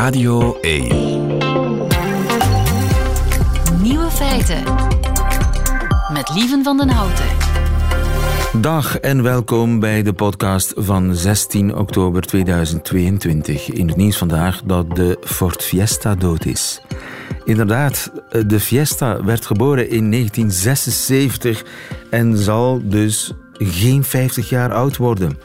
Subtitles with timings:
[0.00, 0.88] Radio 1.
[3.82, 4.62] Nieuwe feiten.
[6.12, 7.26] Met Lieven van den Houten.
[8.60, 13.70] Dag en welkom bij de podcast van 16 oktober 2022.
[13.70, 16.80] In het nieuws vandaag dat de Ford Fiesta dood is.
[17.44, 18.12] Inderdaad,
[18.46, 21.64] de Fiesta werd geboren in 1976
[22.10, 23.32] en zal dus
[23.64, 25.38] geen 50 jaar oud worden.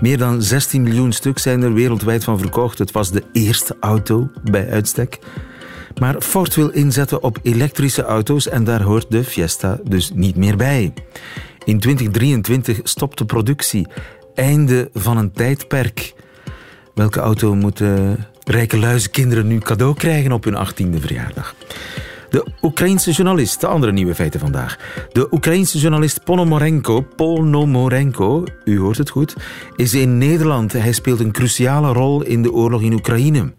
[0.00, 2.78] Meer dan 16 miljoen stuk zijn er wereldwijd van verkocht.
[2.78, 5.18] Het was de eerste auto bij uitstek.
[6.00, 10.56] Maar Ford wil inzetten op elektrische auto's en daar hoort de Fiesta dus niet meer
[10.56, 10.92] bij.
[11.64, 13.86] In 2023 stopt de productie.
[14.34, 16.14] Einde van een tijdperk.
[16.94, 21.54] Welke auto moeten rijke luizenkinderen nu cadeau krijgen op hun 18e verjaardag?
[22.36, 24.78] De Oekraïense journalist, de andere nieuwe feiten vandaag.
[25.12, 29.36] De Oekraïense journalist Ponomorenko, Ponomorenko, u hoort het goed,
[29.76, 30.72] is in Nederland.
[30.72, 33.52] Hij speelt een cruciale rol in de oorlog in Oekraïne.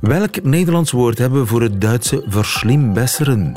[0.00, 3.52] Welk Nederlands woord hebben we voor het Duitse verslimbesseren?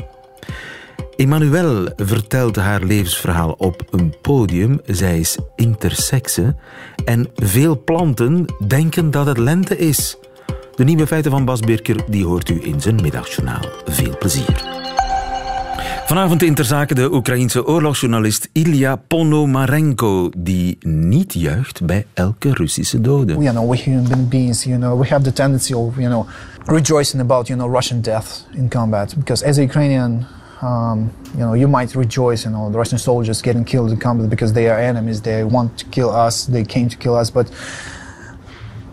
[1.15, 4.79] Emmanuel vertelt haar levensverhaal op een podium.
[4.85, 6.55] Zij is intersexe.
[7.05, 10.17] En veel planten denken dat het lente is.
[10.77, 13.61] De nieuwe feiten van Bas Birker die hoort u in zijn middagjournaal.
[13.85, 14.63] Veel plezier.
[16.05, 23.01] Vanavond in ter zake de Oekraïense oorlogsjournalist Ilya Ponomarenko, die niet juicht bij elke Russische
[23.01, 23.37] dode.
[23.37, 26.27] We human beings, you know, we have the tendency of, you know,
[26.65, 29.15] rejoicing about, you know, Russian death in combat.
[29.15, 30.25] Because as a Ukrainian,
[30.61, 34.29] um, you know, you might rejoice, you know, the Russian soldiers getting killed in combat
[34.29, 35.21] because they are enemies.
[35.21, 36.45] They want to kill us.
[36.45, 37.47] They came to kill us, but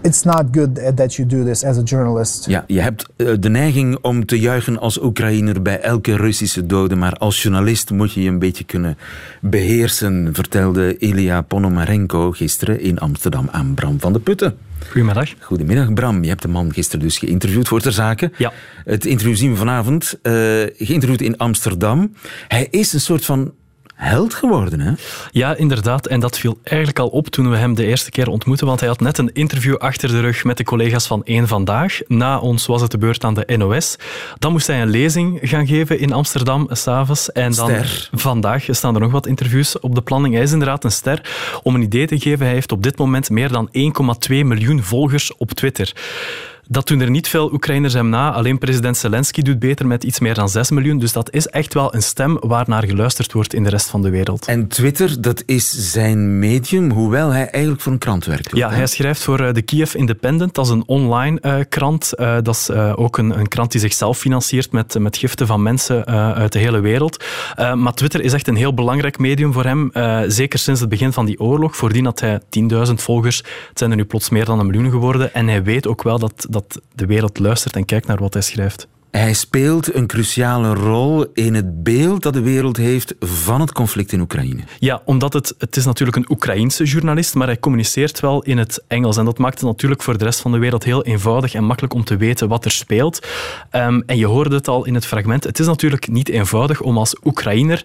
[0.05, 2.47] it's not good that you do this as a journalist.
[2.47, 6.95] Ja, je hebt eh, de neiging om te juichen als Oekraïner bij elke Russische dode,
[6.95, 8.99] maar als journalist moet je je een beetje kunnen
[9.41, 14.57] beheersen, vertelde Ilya Ponomarenko gisteren in Amsterdam aan Bram van de Putten.
[14.87, 15.35] Goedemiddag.
[15.41, 18.31] Goedemiddag Bram, je hebt de man gisteren dus geïnterviewd voor ter zake.
[18.39, 18.53] Ja.
[18.85, 20.33] Het interview zien we vanavond, uh,
[20.77, 22.13] geïnterviewd in Amsterdam.
[22.49, 23.53] Hij is een soort van
[23.95, 24.93] held geworden, hè?
[25.31, 26.07] Ja, inderdaad.
[26.07, 28.89] En dat viel eigenlijk al op toen we hem de eerste keer ontmoetten, want hij
[28.89, 32.01] had net een interview achter de rug met de collega's van Eén Vandaag.
[32.07, 33.97] Na ons was het de beurt aan de NOS.
[34.39, 37.33] Dan moest hij een lezing gaan geven in Amsterdam s'avonds.
[37.33, 38.09] En dan ster.
[38.13, 40.35] vandaag staan er nog wat interviews op de planning.
[40.35, 41.21] Hij is inderdaad een ster.
[41.63, 43.75] Om een idee te geven, hij heeft op dit moment meer dan 1,2
[44.29, 45.93] miljoen volgers op Twitter.
[46.69, 48.33] Dat doen er niet veel Oekraïners hem na.
[48.33, 50.99] Alleen president Zelensky doet beter met iets meer dan 6 miljoen.
[50.99, 54.11] Dus dat is echt wel een stem waarnaar geluisterd wordt in de rest van de
[54.11, 54.47] wereld.
[54.47, 58.57] En Twitter, dat is zijn medium, hoewel hij eigenlijk voor een krant werkt.
[58.57, 60.55] Ja, hij schrijft voor eh, de Kiev Independent.
[60.55, 62.13] Dat is een online uh, krant.
[62.17, 65.63] Uh, dat is uh, ook een, een, krant die zichzelf financiert met, met giften van
[65.63, 67.25] mensen uit de hele wereld.
[67.75, 69.91] maar Twitter is echt een heel belangrijk medium voor hem.
[70.31, 71.77] zeker sinds het begin van die oorlog.
[71.77, 72.41] Voordien had hij
[72.87, 73.37] 10.000 volgers.
[73.69, 75.35] Het zijn er nu plots meer dan een miljoen geworden.
[75.35, 78.43] En hij weet ook wel dat dat de wereld luistert en kijkt naar wat hij
[78.43, 78.89] schrijft.
[79.15, 84.13] Hij speelt een cruciale rol in het beeld dat de wereld heeft van het conflict
[84.13, 84.63] in Oekraïne.
[84.79, 88.85] Ja, omdat het, het is natuurlijk een Oekraïense journalist, maar hij communiceert wel in het
[88.89, 89.17] Engels.
[89.17, 91.95] En dat maakt het natuurlijk voor de rest van de wereld heel eenvoudig en makkelijk
[91.95, 93.27] om te weten wat er speelt.
[93.73, 95.45] Um, en je hoorde het al in het fragment.
[95.45, 97.85] Het is natuurlijk niet eenvoudig om als Oekraïner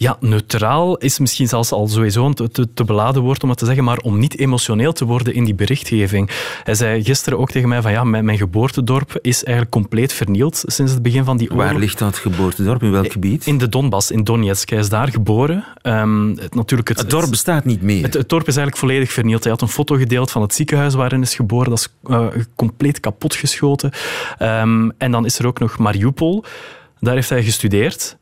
[0.00, 3.64] ja, neutraal is misschien zelfs al sowieso een te, te, beladen woord om het te
[3.64, 6.30] zeggen, maar om niet emotioneel te worden in die berichtgeving.
[6.64, 10.62] Hij zei gisteren ook tegen mij van ja, mijn, mijn geboortedorp is eigenlijk compleet vernield
[10.66, 11.64] sinds het begin van die oorlog.
[11.64, 12.82] Waar ligt dat geboortedorp?
[12.82, 13.46] In welk gebied?
[13.46, 14.70] In de Donbass, in Donetsk.
[14.70, 15.64] Hij is daar geboren.
[15.82, 18.02] Um, het, natuurlijk het, het, dorp bestaat niet meer?
[18.02, 19.42] Het, het, dorp is eigenlijk volledig vernield.
[19.42, 21.70] Hij had een foto gedeeld van het ziekenhuis waarin hij is geboren.
[21.70, 23.90] Dat is uh, compleet kapotgeschoten.
[24.38, 26.44] Um, en dan is er ook nog Mariupol.
[27.00, 28.18] Daar heeft hij gestudeerd.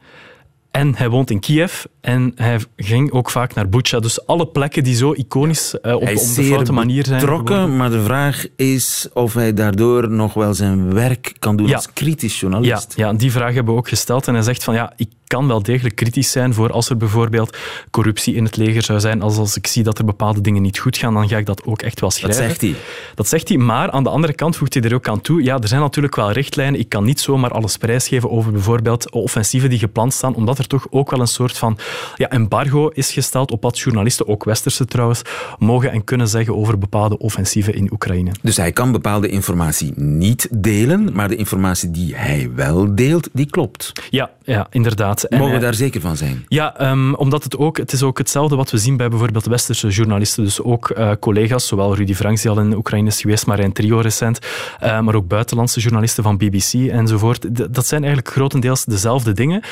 [0.71, 4.01] En hij woont in Kiev en hij ging ook vaak naar Bucha.
[4.01, 7.21] Dus alle plekken die zo iconisch uh, op, op de foute manier zijn.
[7.21, 11.75] betrokken, maar de vraag is of hij daardoor nog wel zijn werk kan doen ja.
[11.75, 12.93] als kritisch journalist.
[12.97, 14.27] Ja, ja, die vraag hebben we ook gesteld.
[14.27, 17.57] En hij zegt van ja, ik kan wel degelijk kritisch zijn voor als er bijvoorbeeld
[17.91, 19.23] corruptie in het leger zou zijn.
[19.23, 21.65] Als, als ik zie dat er bepaalde dingen niet goed gaan, dan ga ik dat
[21.65, 22.41] ook echt wel schrijven.
[22.41, 22.75] Dat zegt hij.
[23.15, 25.43] Dat zegt hij, maar aan de andere kant voegt hij er ook aan toe.
[25.43, 26.81] Ja, er zijn natuurlijk wel richtlijnen.
[26.81, 30.87] Ik kan niet zomaar alles prijsgeven over bijvoorbeeld offensieven die gepland staan, omdat er toch
[30.91, 31.79] ook wel een soort van
[32.17, 35.23] ja, embargo is gesteld op wat journalisten, ook westerse trouwens,
[35.59, 38.31] mogen en kunnen zeggen over bepaalde offensieven in Oekraïne.
[38.43, 43.47] Dus hij kan bepaalde informatie niet delen, maar de informatie die hij wel deelt, die
[43.47, 43.93] klopt.
[44.11, 45.23] Ja, ja inderdaad.
[45.23, 46.45] En Mogen we daar zeker van zijn?
[46.49, 49.89] Ja, um, omdat het ook, het is ook hetzelfde wat we zien bij bijvoorbeeld westerse
[49.89, 50.45] journalisten.
[50.45, 53.73] Dus ook uh, collega's, zowel Rudy Franks, die al in Oekraïne is geweest, maar in
[53.73, 54.39] Trio recent,
[54.83, 57.41] uh, maar ook buitenlandse journalisten van BBC enzovoort.
[57.41, 59.63] D dat zijn eigenlijk grotendeels dezelfde dingen.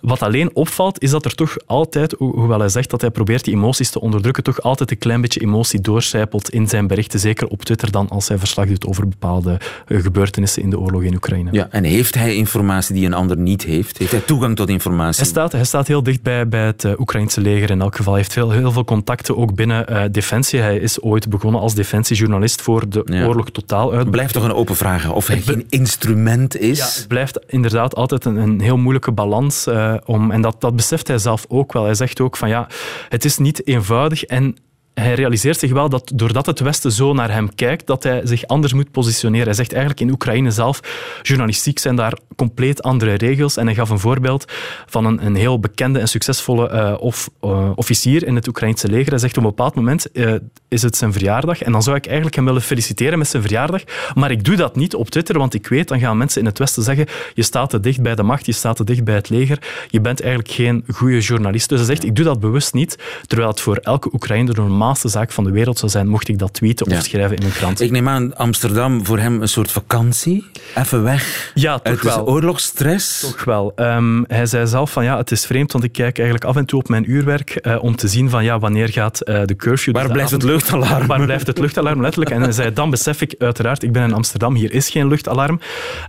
[0.00, 3.54] Wat alleen opvalt, is dat er toch altijd, hoewel hij zegt dat hij probeert die
[3.54, 7.20] emoties te onderdrukken, toch altijd een klein beetje emotie doorcijpelt in zijn berichten.
[7.20, 11.02] Zeker op Twitter dan als hij verslag doet over bepaalde eh, gebeurtenissen in de oorlog
[11.02, 11.52] in Oekraïne.
[11.52, 13.98] Ja, en heeft hij informatie die een ander niet heeft?
[13.98, 15.20] Heeft hij toegang tot informatie?
[15.22, 18.12] Hij staat, hij staat heel dicht bij, het uh, Oekraïnse leger in elk geval.
[18.12, 20.60] Hij heeft heel, heel veel contacten ook binnen uh, Defensie.
[20.60, 24.00] Hij is ooit begonnen als defensiejournalist voor de oorlog totaal uit.
[24.00, 26.78] Het blijft toch een open vraag of hij geen instrument is?
[26.78, 29.66] Ja, het blijft inderdaad altijd een, een heel moeilijke balans.
[29.66, 31.84] Uh, om, en dat, dat beseft hij zelf ook wel.
[31.84, 32.68] Hij zegt ook van ja,
[33.08, 34.56] het is niet eenvoudig en
[35.00, 38.46] hij realiseert zich wel dat doordat het Westen zo naar hem kijkt, dat hij zich
[38.46, 39.46] anders moet positioneren.
[39.46, 40.80] Hij zegt eigenlijk in Oekraïne zelf,
[41.22, 43.56] journalistiek zijn daar compleet andere regels.
[43.56, 44.52] En hij gaf een voorbeeld
[44.86, 49.10] van een, een heel bekende en succesvolle of, uh, officier in het Oekraïnse leger.
[49.10, 50.34] Hij zegt op een bepaald moment uh,
[50.68, 53.82] is het zijn verjaardag en dan zou ik eigenlijk hem willen feliciteren met zijn verjaardag.
[54.14, 56.58] Maar ik doe dat niet op Twitter, want ik weet, dan gaan mensen in het
[56.58, 59.28] Westen zeggen je staat te dicht bij de macht, je staat te dicht bij het
[59.28, 59.58] leger,
[59.88, 61.68] je bent eigenlijk geen goede journalist.
[61.68, 65.18] Dus hij zegt, ik doe dat bewust niet, terwijl het voor elke Oekraïner normaal normaalste
[65.18, 67.80] zaak van de wereld zou zijn, mocht ik dat tweeten of schrijven in een krant.
[67.80, 70.44] Ik neem aan, Amsterdam voor hem een soort vakantie?
[70.74, 72.26] Even weg ja, toch wel.
[72.26, 73.20] oorlogsstress?
[73.20, 73.72] Toch wel.
[73.76, 76.64] Um, hij zei zelf van ja, het is vreemd, want ik kijk eigenlijk af en
[76.64, 79.94] toe op mijn uurwerk uh, om te zien van ja, wanneer gaat uh, de curfew...
[79.94, 81.06] Waar dus blijft avond, het luchtalarm?
[81.06, 82.30] Waar blijft het luchtalarm, letterlijk.
[82.30, 85.60] En hij zei, dan besef ik uiteraard, ik ben in Amsterdam, hier is geen luchtalarm.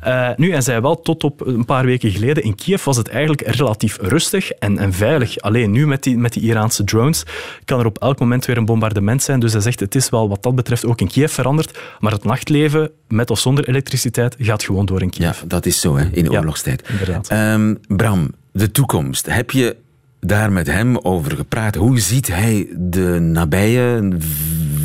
[0.08, 3.08] Uh, nu, hij zei wel, tot op een paar weken geleden in Kiev was het
[3.08, 5.40] eigenlijk relatief rustig en, en veilig.
[5.40, 7.24] Alleen nu met die, met die Iraanse drones
[7.66, 9.40] kan er op elk moment weer een bombardement zijn.
[9.40, 12.24] Dus hij zegt, het is wel wat dat betreft ook in Kiev veranderd, maar het
[12.24, 15.40] nachtleven, met of zonder elektriciteit, gaat gewoon door in Kiev.
[15.42, 16.88] Ja, dat is zo hè, in Ja, oorlogstijd.
[16.90, 17.32] inderdaad.
[17.32, 19.26] Um, Bram, de toekomst.
[19.26, 19.76] Heb je
[20.20, 21.76] daar met hem over gepraat?
[21.76, 24.08] Hoe ziet hij de nabije,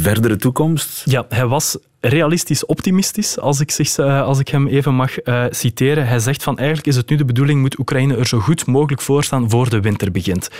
[0.00, 1.02] verdere toekomst?
[1.04, 5.44] Ja, hij was realistisch optimistisch, als ik, zich, uh, als ik hem even mag uh,
[5.50, 6.06] citeren.
[6.06, 9.00] Hij zegt van eigenlijk is het nu de bedoeling, moet Oekraïne er zo goed mogelijk
[9.00, 10.50] voor staan voor de winter begint.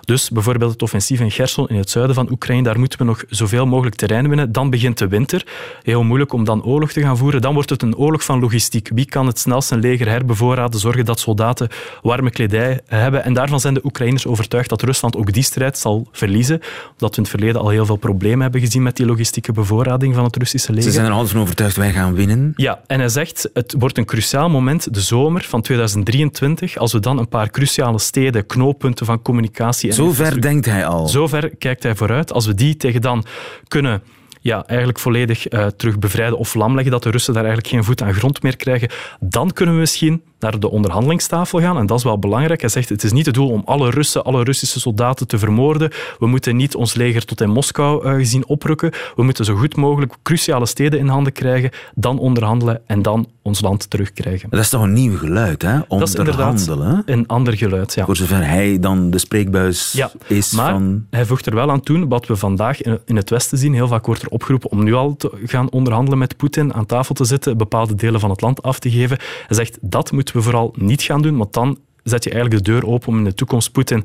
[0.00, 3.24] Dus bijvoorbeeld het offensief in Gerson in het zuiden van Oekraïne, daar moeten we nog
[3.28, 4.52] zoveel mogelijk terrein winnen.
[4.52, 5.46] Dan begint de winter.
[5.82, 7.40] Heel moeilijk om dan oorlog te gaan voeren.
[7.40, 8.90] Dan wordt het een oorlog van logistiek.
[8.94, 11.68] Wie kan het snelst een leger herbevoorraden, zorgen dat soldaten
[12.02, 13.24] warme kledij hebben.
[13.24, 16.60] En daarvan zijn de Oekraïners overtuigd dat Rusland ook die strijd zal verliezen.
[16.90, 20.14] Omdat we in het verleden al heel veel problemen hebben gezien met die logistieke bevoorrading
[20.14, 20.87] van het Russische leger.
[20.88, 22.52] Ze zijn er altijd van overtuigd, wij gaan winnen.
[22.56, 27.00] Ja, en hij zegt, het wordt een cruciaal moment, de zomer van 2023, als we
[27.00, 29.88] dan een paar cruciale steden, knooppunten van communicatie...
[29.88, 31.08] En Zo ver denkt hij al.
[31.08, 32.32] Zo ver kijkt hij vooruit.
[32.32, 33.24] Als we die tegen dan
[33.68, 34.02] kunnen
[34.40, 37.84] ja, eigenlijk volledig uh, terug bevrijden of lam leggen, dat de Russen daar eigenlijk geen
[37.84, 38.88] voet aan grond meer krijgen,
[39.20, 41.78] dan kunnen we misschien naar de onderhandelingstafel gaan.
[41.78, 42.60] En dat is wel belangrijk.
[42.60, 45.90] Hij zegt, het is niet het doel om alle Russen, alle Russische soldaten te vermoorden.
[46.18, 48.92] We moeten niet ons leger tot in Moskou uh, gezien oprukken.
[49.16, 53.60] We moeten zo goed mogelijk cruciale steden in handen krijgen, dan onderhandelen en dan ons
[53.60, 54.50] land terugkrijgen.
[54.50, 55.78] Dat is toch een nieuw geluid, hè?
[55.88, 56.68] Dat is inderdaad
[57.04, 58.04] een ander geluid, ja.
[58.04, 61.06] Voor zover hij dan de spreekbuis ja, is maar van...
[61.10, 64.06] hij voegt er wel aan toe, wat we vandaag in het Westen zien, heel vaak
[64.06, 67.56] wordt er opgeroepen om nu al te gaan onderhandelen met Poetin, aan tafel te zitten,
[67.56, 69.18] bepaalde delen van het land af te geven.
[69.46, 72.70] Hij zegt, dat moeten we vooral niet gaan doen, want dan zet je eigenlijk de
[72.70, 74.04] deur open om in de toekomst Poetin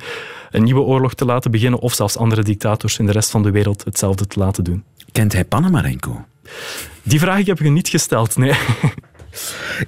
[0.52, 3.52] een nieuwe oorlog te laten beginnen of zelfs andere dictators in de rest van de
[3.52, 4.84] wereld hetzelfde te laten doen.
[5.12, 6.26] Kent hij Panamarenko?
[7.04, 8.54] Die vraag heb ik niet gesteld, nee.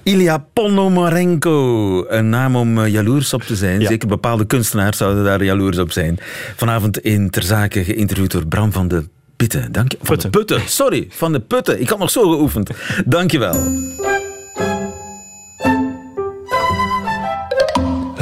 [0.02, 3.80] Ilya Ponomarenko, een naam om uh, jaloers op te zijn.
[3.80, 3.88] Ja.
[3.88, 6.18] Zeker bepaalde kunstenaars zouden daar jaloers op zijn.
[6.56, 9.04] Vanavond in Ter Zake geïnterviewd door Bram van de
[9.36, 9.72] Pitten.
[9.72, 9.98] Dank je.
[10.02, 10.32] Van Putten.
[10.32, 11.80] de Putten, sorry, van de Putten.
[11.80, 12.70] Ik had nog zo geoefend.
[13.04, 13.54] Dank je wel.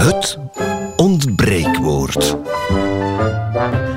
[0.05, 0.39] Het
[0.97, 2.37] ontbreekwoord.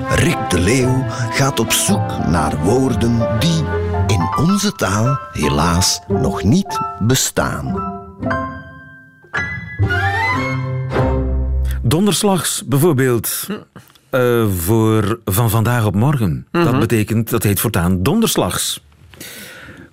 [0.10, 3.64] Rick de Leeuw gaat op zoek naar woorden die
[4.08, 7.96] in onze taal helaas nog niet bestaan.
[11.82, 13.48] Donderslags bijvoorbeeld.
[14.12, 16.48] Uh, voor van vandaag op morgen.
[16.52, 18.86] Dat betekent, dat heet voortaan donderslags.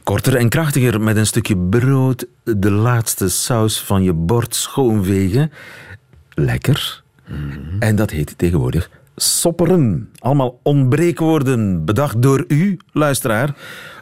[0.02, 5.52] Korter en krachtiger met een stukje brood, de laatste saus van je bord schoonvegen.
[6.34, 7.02] Lekker.
[7.78, 10.08] En dat heet tegenwoordig sopperen.
[10.18, 13.54] Allemaal ontbreekwoorden, bedacht door u, luisteraar.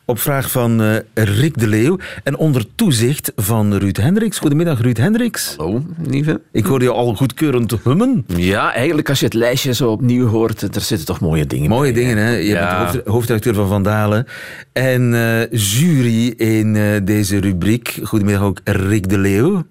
[0.05, 4.39] Op vraag van uh, Rick de Leeuw en onder toezicht van Ruud Hendricks.
[4.39, 5.55] Goedemiddag, Ruud Hendricks.
[5.57, 6.41] Hallo, lieve.
[6.53, 8.25] Ik hoorde je al goedkeurend hummen.
[8.37, 11.93] Ja, eigenlijk als je het lijstje zo opnieuw hoort, er zitten toch mooie dingen Mooie
[11.93, 12.31] bij, dingen, hè?
[12.31, 12.79] Je Ja.
[12.79, 14.27] bent hoofd, hoofdredacteur van Vandalen
[14.73, 17.99] en uh, jury in uh, deze rubriek.
[18.03, 19.65] Goedemiddag ook Rick de Leeuw.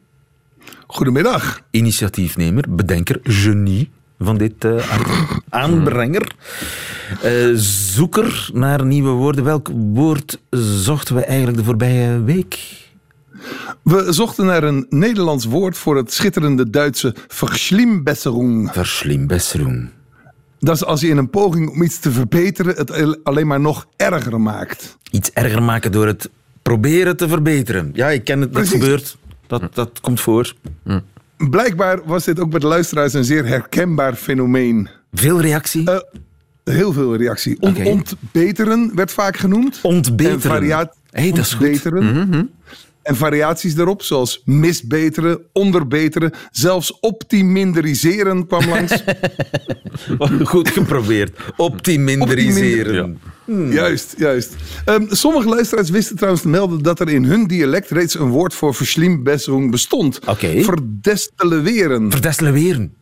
[0.88, 1.62] Goedemiddag.
[1.72, 3.89] Initiatiefnemer, bedenker, genie
[4.20, 4.91] van dit uh.
[5.50, 6.32] Aanbrenger.
[7.25, 9.44] Uh, zoeker naar nieuwe woorden.
[9.44, 10.39] Welk woord
[10.84, 12.60] zochten we eigenlijk de voorbije week?
[13.82, 18.70] We zochten naar een Nederlands woord voor het schitterende Duitse verschlimbesserung.
[18.74, 19.89] Verslimbesserung.
[20.60, 23.88] Dat is als je in een poging om iets te verbeteren het alleen maar nog
[23.96, 24.98] erger maakt.
[25.12, 26.30] Iets erger maken door het
[26.62, 27.89] proberen te verbeteren.
[27.94, 28.82] Ja, ik ken het, dat Precies.
[28.82, 29.18] gebeurt.
[29.60, 30.53] Dat, dat komt voor.
[31.50, 34.89] Blijkbaar was dit ook bij de luisteraars een zeer herkenbaar fenomeen.
[35.13, 35.91] Veel reactie.
[35.91, 36.00] Eh,
[36.63, 37.58] heel veel reactie.
[37.60, 37.86] On-.
[37.86, 39.79] Ontbeteren werd vaak genoend.
[39.81, 40.72] Ontbeteren.
[40.72, 41.67] En Hey, dat is goed.
[41.67, 42.51] ontbeteren.
[43.03, 49.03] En variaties daarop, zoals misbeteren, onderbeteren, zelfs optimindriseren kwam langs.
[50.43, 51.39] Goed geprobeerd.
[51.58, 53.20] Optimindriseren.
[53.70, 54.55] Juist, juist.
[54.86, 58.53] Ehm, sommige luisteraars wisten trouwens te melden dat er in hun dialect reeds een woord
[58.53, 60.20] voor verslimbesserung bestond.
[60.27, 60.62] Oké.
[60.62, 62.12] Verdesteleweren.
[62.12, 63.00] Verdestileren.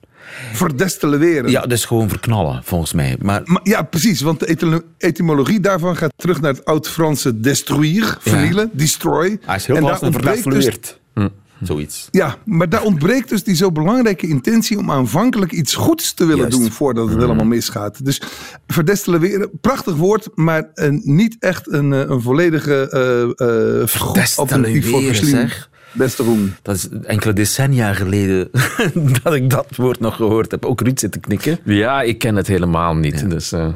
[0.53, 1.51] Verdesteleweren.
[1.51, 3.15] Ja, dat is gewoon verknallen, volgens mij.
[3.21, 8.15] Maar Maar, ja, precies, want de etym- etymologie daarvan gaat terug naar het oud-Franse destruire,
[8.19, 9.39] vernielen, destroy.
[9.45, 10.97] hij is heel En daar ontbreekt dus, verdestuleerd.
[11.63, 12.07] Zoiets.
[12.11, 16.41] ja, maar daar ontbreekt dus die zo belangrijke intentie om aanvankelijk iets goeds te willen
[16.41, 16.57] Juist.
[16.57, 18.05] Doen voordat het helemaal misgaat.
[18.05, 18.21] Dus
[18.67, 22.89] verdestileren, prachtig woord, maar eh, niet echt een, eh, een volledige
[24.35, 25.01] alternatief voor
[25.95, 26.51] Verslimbesserung.
[26.61, 28.49] Dat is enkele decennia geleden
[29.23, 30.65] dat ik dat woord nog gehoord heb.
[30.65, 31.59] Ook Ruud zitten knikken.
[31.63, 33.29] Ja, ik ken het helemaal niet.
[33.29, 33.67] Dus eh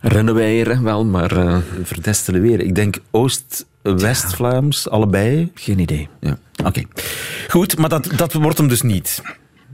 [0.00, 2.66] renoveren wel, maar eh, Verdestileren.
[2.66, 5.50] Ik denk Oost-West-Vlaams, allebei.
[5.54, 6.08] geen idee.
[6.20, 6.38] Ja.
[6.64, 6.82] Oké.
[7.48, 9.22] Goed, maar dat, dat wordt hem dus niet.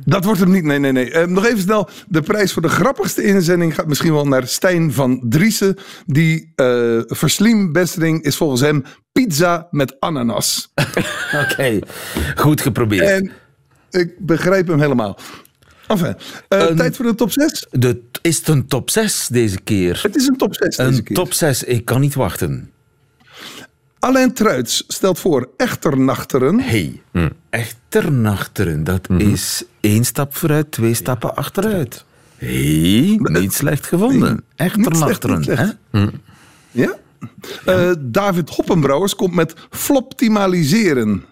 [0.09, 0.65] Dat wordt hem niet.
[0.65, 1.11] Nee, nee, nee.
[1.11, 1.89] Eh, nog even snel.
[2.09, 5.77] De prijs voor de grappigste inzending gaat misschien wel naar Stijn van Driessen.
[6.07, 10.73] Die eh verslimbestering is volgens hem pizza met ananas.
[11.43, 11.79] Oké.
[12.37, 13.09] Goed geprobeerd.
[13.09, 13.33] en
[13.91, 15.19] ik begrijp hem helemaal.
[15.87, 16.15] Enfin,
[16.49, 17.67] eh, Een- tijd voor de top 6.
[17.71, 20.01] De, is het een top 6 deze keer?
[20.03, 21.17] Het is een top 6 deze Een keer.
[21.17, 22.71] top 6, ik kan niet wachten.
[23.99, 26.61] Alain Truits stelt voor Echternachteren.
[26.61, 27.03] Hey,
[27.51, 32.05] Echternachteren, dat is één stap vooruit, twee stappen achteruit.
[32.37, 34.45] hey, niet slecht gevonden.
[34.57, 35.67] Echternachteren, hè?
[36.01, 36.11] niet
[36.71, 36.97] Ja?
[37.65, 41.25] Eh, David Hoppenbrouwers komt met floptimaliseren.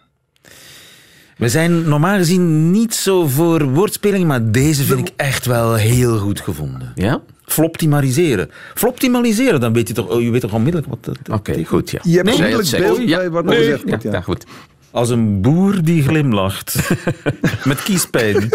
[1.36, 6.18] We zijn normaal gezien niet zo voor woordspelingen, maar deze vind ik echt wel heel
[6.18, 6.92] goed gevonden.
[6.94, 7.22] Ja?
[7.46, 8.50] Floptimaliseren.
[8.74, 11.90] Floptimaliseren, dan weet je toch, oh, je weet toch onmiddellijk wat dat Oké, goed.
[11.90, 11.98] Ja.
[12.02, 13.16] Je hebt onmiddellijk beeld Ja.
[13.16, 14.02] bij wat er Nee, gezegd ja, wordt.
[14.02, 14.10] Ja.
[14.12, 14.44] ja, goed.
[14.90, 16.90] Als een boer die glimlacht.
[17.64, 18.48] Met kiespijn.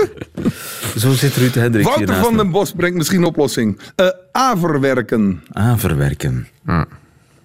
[0.98, 3.80] Zo zit Ruud Hendrik Wouter van den Bos brengt misschien oplossing.
[3.96, 5.44] Eh averwerken.
[5.52, 6.48] Aanverwerken.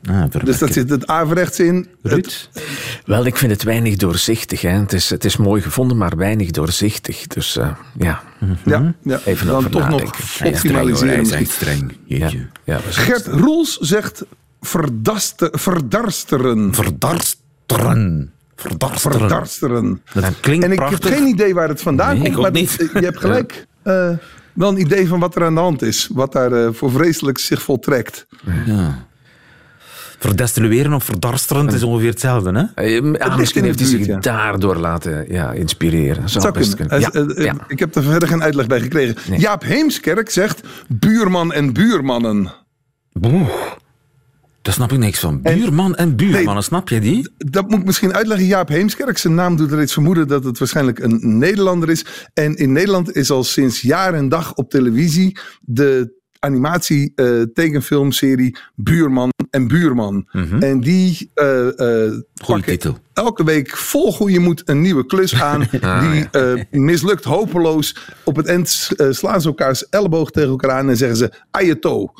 [0.09, 0.45] Aanverwerken.
[0.45, 1.89] Dus dat zit het averechts in.
[2.03, 2.49] Het, Ruud?
[3.05, 4.61] Wel, ik vind het weinig doorzichtig.
[4.61, 4.69] Hè.
[4.71, 7.27] Het, is, het is mooi gevonden, maar weinig doorzichtig.
[7.27, 8.23] Dus eh, ja,
[8.65, 9.21] ja, ja.
[9.25, 10.25] Even dan toch nog nadenken.
[10.39, 11.41] Hij optimaliseren.
[11.41, 11.97] is streng.
[12.05, 12.31] ja,
[12.65, 14.25] ja, Gert Roels zegt
[14.61, 16.75] verdaste, verdarsteren.
[16.75, 18.33] Verdarsteren.
[18.57, 19.19] Verdarsteren.
[19.19, 20.03] Verdarsteren.
[20.15, 21.09] Dat klinkt En ik prachtig.
[21.09, 22.43] heb geen idee waar het vandaan Nee, komt.
[22.43, 22.79] maar niet.
[22.79, 24.11] dat- je hebt gelijk eh,
[24.53, 26.09] wel een idee van wat er aan de hand is.
[26.13, 28.27] Wat daar eh, voor vreselijk zich voltrekt.
[28.67, 29.05] Ja.
[30.19, 32.85] Verdestilleren of verdarsteren, het is ongeveer hetzelfde, hè?
[32.85, 34.19] Eh, ligt misschien heeft hij zich ja.
[34.19, 36.29] daardoor laten ja, inspireren.
[36.29, 37.01] Zou Zou best kunnen.
[37.01, 37.13] kunnen.
[37.15, 37.65] Eh, Ja, eh, ja.
[37.69, 39.17] Ik heb er verder geen uitleg bij gekregen.
[39.31, 39.39] Nee.
[39.39, 42.53] Jaap Heemskerk zegt buurman en buurmannen.
[43.13, 43.49] Boeh.
[44.63, 45.43] Daar snap ik niks van.
[45.43, 46.63] Buurman en buurmannen, Nee.
[46.63, 47.31] snap je die?
[47.37, 48.47] Dat moet ik misschien uitleggen.
[48.47, 52.05] Jaap Heemskerk, zijn naam doet er iets vermoeden dat het waarschijnlijk een Nederlander is.
[52.35, 58.57] En in Nederland is al sinds jaar en dag op televisie de animatie eh, tekenfilmserie
[58.75, 60.29] Buurman en Buurman.
[60.61, 61.31] En die
[62.47, 62.99] pakken titel.
[63.13, 65.61] elke week vol goede moed een nieuwe klus aan.
[66.11, 67.97] die eh, mislukt hopeloos.
[68.25, 72.13] Op het eind slaan ze elkaars elleboog tegen elkaar aan en zeggen ze ajeto.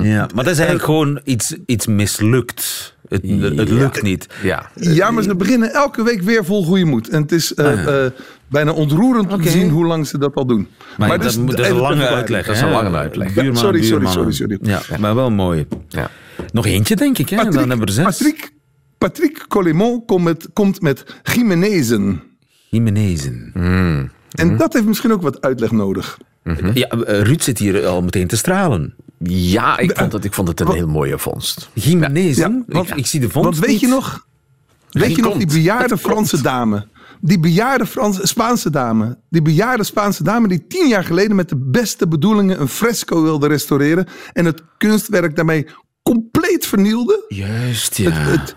[0.00, 2.94] Ja, maar dat is eigenlijk gewoon iets, iets mislukt.
[3.08, 3.22] Het,
[3.56, 4.26] het lukt niet.
[4.42, 4.70] Ja.
[4.74, 7.08] Ja, maar ze beginnen elke week weer vol goede moed.
[7.08, 8.06] En het is eh,
[8.52, 10.68] bijna ontroerend om te zien hoe lang ze dat al doen.
[10.98, 12.46] Maar, dat, moet- dat is een lange uitleg.
[12.46, 12.66] Dat is hè?
[12.66, 13.34] een lange uitleg.
[13.34, 14.58] Buurman, sorry, sorry, sorry, sorry.
[14.62, 15.66] Ja, maar wel mooi.
[15.88, 16.10] Ja.
[16.52, 17.28] Nog eentje, denk ik.
[17.28, 17.36] Hè?
[17.36, 18.04] Dan hebben we er zes.
[18.04, 18.52] Patrick,
[18.98, 22.22] Patrick Colimon komt met, komt met Jimenezen.
[22.68, 23.50] Jimenezen.
[24.32, 26.18] En dat heeft misschien ook wat uitleg nodig.
[26.74, 28.94] Ja, eh, Ruud zit hier al meteen te stralen.
[29.24, 31.68] Ja, ik vond het, ik vond het een heel mooie vondst.
[31.72, 32.64] Jimenezen?
[32.68, 33.80] Ja, want- ik, ik zie de vondst Want weet niet.
[33.80, 34.26] je nog,
[34.90, 35.98] weet die je nog die bejaarde.
[35.98, 36.86] Franse dame?
[37.24, 39.18] Die bejaarde Franse, Spaanse dame.
[39.30, 43.46] Die bejaarde Spaanse dame die tien jaar geleden met de beste bedoelingen een fresco wilde
[43.46, 44.06] restaureren.
[44.32, 45.66] En het kunstwerk daarmee
[46.02, 47.24] compleet vernielde.
[47.28, 48.10] Juist, ja.
[48.10, 48.54] Het, het,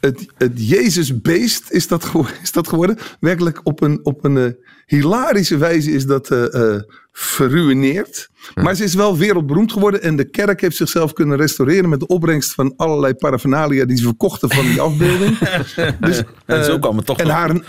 [0.00, 2.12] het, het Jezusbeest is dat,
[2.42, 2.98] is dat geworden.
[3.20, 4.50] Werkelijk op een, op een eh,
[4.86, 6.74] hilarische wijze is dat eh,
[7.12, 8.28] verruineerd.
[8.54, 10.02] Maar ze is wel wereldberoemd geworden.
[10.02, 14.04] En de kerk heeft zichzelf kunnen restaureren met de opbrengst van allerlei paraphernalia die ze
[14.04, 15.38] verkochten van die afbeelding.
[16.00, 17.60] dus, En zo kwam het toch en haar,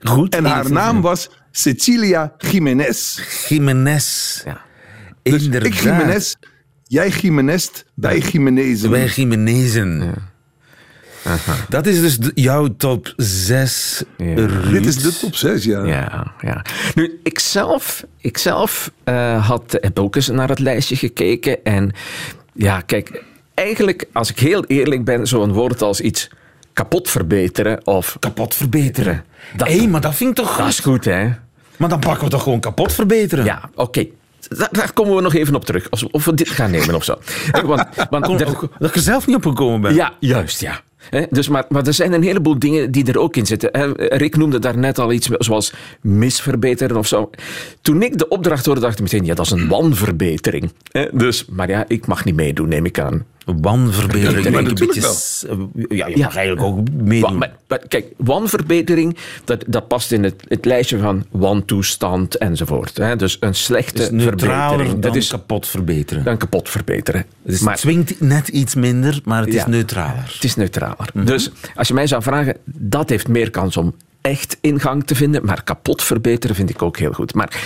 [0.00, 0.34] goed.
[0.34, 3.20] en haar naam was Cecilia Jiménez.
[3.48, 4.42] Jiménez.
[4.44, 4.60] Ja.
[5.22, 5.72] Dus Inderdaad.
[5.72, 6.34] ik Jiménez,
[6.84, 8.90] jij Jiménez, wij Jiménezen.
[8.90, 10.14] Wij Jiménezen.
[11.68, 14.02] Dat is dus de- jouw top 6.
[14.16, 14.34] Ja.
[14.70, 15.84] Dit is de top 6, ja.
[15.84, 16.64] Ja, ja.
[16.94, 21.64] Nu, ikzelf, ikzelf eh, had, heb ook eens naar het lijstje gekeken.
[21.64, 21.92] En
[22.52, 23.24] ja, kijk,
[23.54, 26.28] eigenlijk, als ik heel eerlijk ben, zo'n woord als iets
[26.72, 29.24] kapot verbeteren of Kapot verbeteren.
[29.56, 31.28] Hé, maar dat vind ik toch dat is goed, hè?
[31.76, 33.44] Maar dan pakken we toch gewoon kapot verbeteren?
[33.44, 34.06] Ja, oké.
[34.48, 35.88] Daar, daar komen we nog even op terug.
[36.10, 37.18] Of we dit gaan nemen of zo.
[37.66, 39.94] Want, want Kon- er- ook- dat ik er zelf niet op gekomen ben.
[39.94, 40.80] Ja, juist, ja.
[41.30, 43.70] Dus maar, maar er zijn een heleboel dingen die er ook in zitten.
[43.96, 47.30] Rick noemde daar net al iets zoals misverbeteren of zo.
[47.82, 50.72] Toen ik de opdracht hoorde, dacht ik meteen, ja, dat is een wanverbetering.
[51.12, 53.24] Dus, maar ja, ik mag niet meedoen, neem ik aan.
[53.60, 54.56] Wanverbetering.
[54.56, 55.44] Een beetje s-
[55.88, 57.38] Ja, je mag eigenlijk ook meedoen.
[57.38, 62.96] maar, maar kijk, wanverbetering, dat, dat past in het, het lijstje van wantoestand enzovoort.
[62.96, 63.16] Hè.
[63.16, 64.90] Dus een slechte Het neutraler verbetering.
[64.92, 66.24] dan Dat is kapot verbeteren.
[66.24, 67.24] dan kapot verbeteren.
[67.42, 69.68] Het is- maar, swingt net iets minder, maar het is Ja.
[69.68, 70.30] neutraler.
[70.34, 71.10] Het is neutraler.
[71.24, 75.44] Dus als je mij zou vragen, dat heeft meer kans om echt ingang te vinden.
[75.44, 77.34] Maar kapot verbeteren vind ik ook heel goed.
[77.34, 77.62] Maar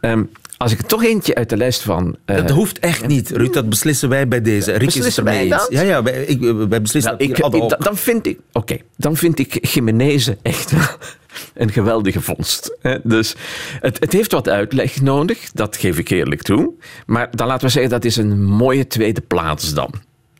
[0.00, 0.22] ehm,
[0.56, 2.16] als ik er toch eentje uit de lijst van...
[2.24, 3.52] eh, Dat hoeft echt niet, Ruud.
[3.52, 4.72] Dat beslissen wij bij deze.
[4.72, 5.66] Rick is het Beslissen ermee wij dat?
[5.70, 8.38] Ja, ja, wij, ik, wij beslissen wel, dat ik, dan vind ik...
[8.52, 10.86] Oké, dan vind ik Jimeneze echt wel
[11.62, 12.76] een geweldige vondst.
[13.02, 13.34] Dus
[13.80, 16.72] het, het heeft wat uitleg nodig, dat geef ik eerlijk toe.
[17.06, 19.94] Maar dan laten we zeggen, dat is een mooie tweede plaats dan.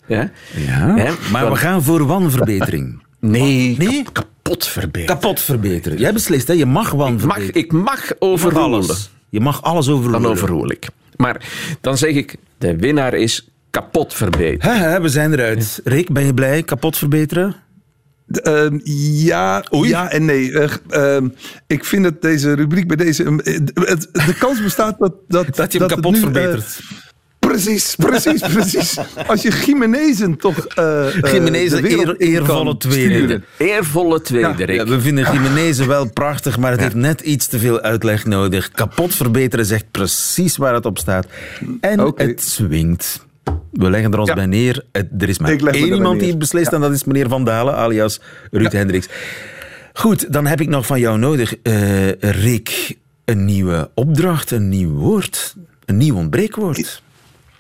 [0.07, 0.31] Ja?
[0.57, 3.03] Ja, maar we gaan voor wanverbetering.
[3.21, 4.03] Nee, Nee?
[4.13, 5.07] kap- kapot verbeteren.
[5.21, 5.99] Kapot verbeteren.
[5.99, 6.53] Jij beslist, hè?
[6.55, 7.55] Je mag wanverbeteren.
[7.55, 8.73] ik mag Je mag overroelen.
[8.73, 9.11] alles.
[9.35, 10.23] Je mag alles overroelen.
[10.23, 10.89] Dan overroel ik.
[11.17, 11.49] Maar
[11.81, 14.77] dan zeg ik, de winnaar is kapot verbeteren.
[14.77, 15.81] Hè, hè, we zijn eruit.
[15.85, 16.63] Rick, ben je blij?
[16.63, 17.57] Kapot verbeteren?
[18.27, 20.59] Ehm, ja, ja en nee.
[20.59, 21.29] Eh, ehm,
[21.67, 23.25] ik vind dat deze rubriek bij deze...
[23.25, 23.59] ehm, eh,
[24.27, 25.15] de kans bestaat dat...
[25.29, 26.81] Dat, Dat je hem het kapot nu, eh, verbetert.
[27.55, 28.97] Precies, precies, precies.
[29.27, 30.67] Als je Jimenezen toch...
[30.67, 33.15] eh eh, Jimenez de een wereld eer- in eervolle tweede.
[33.15, 33.45] sturen.
[33.57, 34.73] Eervolle tweede, Ja.
[34.73, 38.71] Ja, we vinden Jimenez wel prachtig, maar het heeft net iets te veel uitleg nodig.
[38.71, 41.27] Kapot verbeteren zegt precies waar het op staat.
[41.81, 43.27] En het swingt.
[43.73, 44.35] We leggen er ons Ja.
[44.35, 44.85] bij neer.
[44.93, 46.19] Het- er is maar één iemand neer.
[46.19, 49.09] die het beslist en dat is meneer Van Dalen, alias Ruud Hendricks.
[49.93, 54.91] Goed, dan heb ik nog van jou nodig, eh, Rick, een nieuwe opdracht, een nieuw
[54.91, 57.03] woord, een nieuw ontbreekwoord.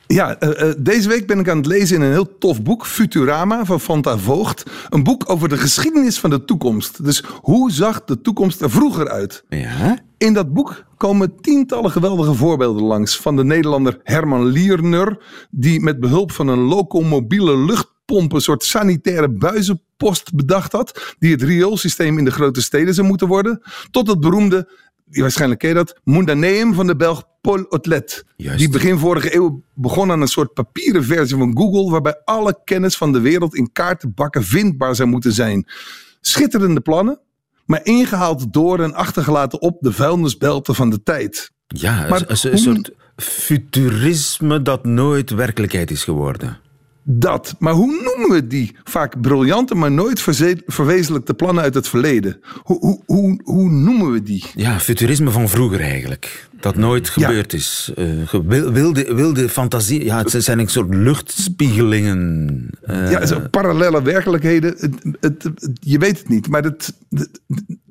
[0.06, 2.86] Ja, eh, eh, deze week ben ik aan het lezen in een heel tof boek,
[2.86, 4.62] Futurama van Fanta Voogd.
[4.88, 7.04] Een boek over de geschiedenis van de toekomst.
[7.04, 9.44] Dus hoe zag de toekomst er vroeger uit?
[9.48, 9.98] Ja?
[10.18, 15.18] In dat boek komen tientallen geweldige voorbeelden langs van de Nederlander Herman Lierner,
[15.50, 21.42] die met behulp van een locomobiele luchtpomp een soort sanitaire buizenpost bedacht had, die het
[21.42, 24.68] rioolsysteem in de grote steden zou moeten worden, tot het beroemde,
[25.04, 28.24] waarschijnlijk ken je dat, Mundaneum van de Belg Paul Otlet.
[28.36, 28.58] Juist.
[28.58, 32.96] Die begin vorige eeuw begon aan een soort papieren versie van Google, waarbij alle kennis
[32.96, 35.66] van de wereld in kaartenbakken vindbaar zou moeten zijn.
[36.20, 37.20] Schitterende plannen,
[37.66, 41.50] maar ingehaald door en achtergelaten op de vuilnisbelten van de tijd.
[41.66, 46.58] Ja, Maar een, een- een hoe- soort futurisme dat nooit werkelijkheid is geworden.
[47.06, 47.54] Dat.
[47.58, 50.20] Maar hoe noemen we die vaak briljante, maar nooit
[50.66, 52.40] verwezenlijkte plannen uit het verleden?
[52.62, 54.44] Hoe, hoe, hoe, hoe noemen we die?
[54.54, 56.48] Ja, futurisme van vroeger eigenlijk.
[56.60, 57.92] Dat nooit gebeurd is.
[57.96, 60.04] Eh, wilde, wilde fantasie.
[60.04, 62.68] Ja, het zijn een soort luchtspiegelingen.
[62.82, 64.74] Eh, Ja, zo parallele werkelijkheden.
[64.78, 66.94] Het, het, het- je weet het niet, maar het-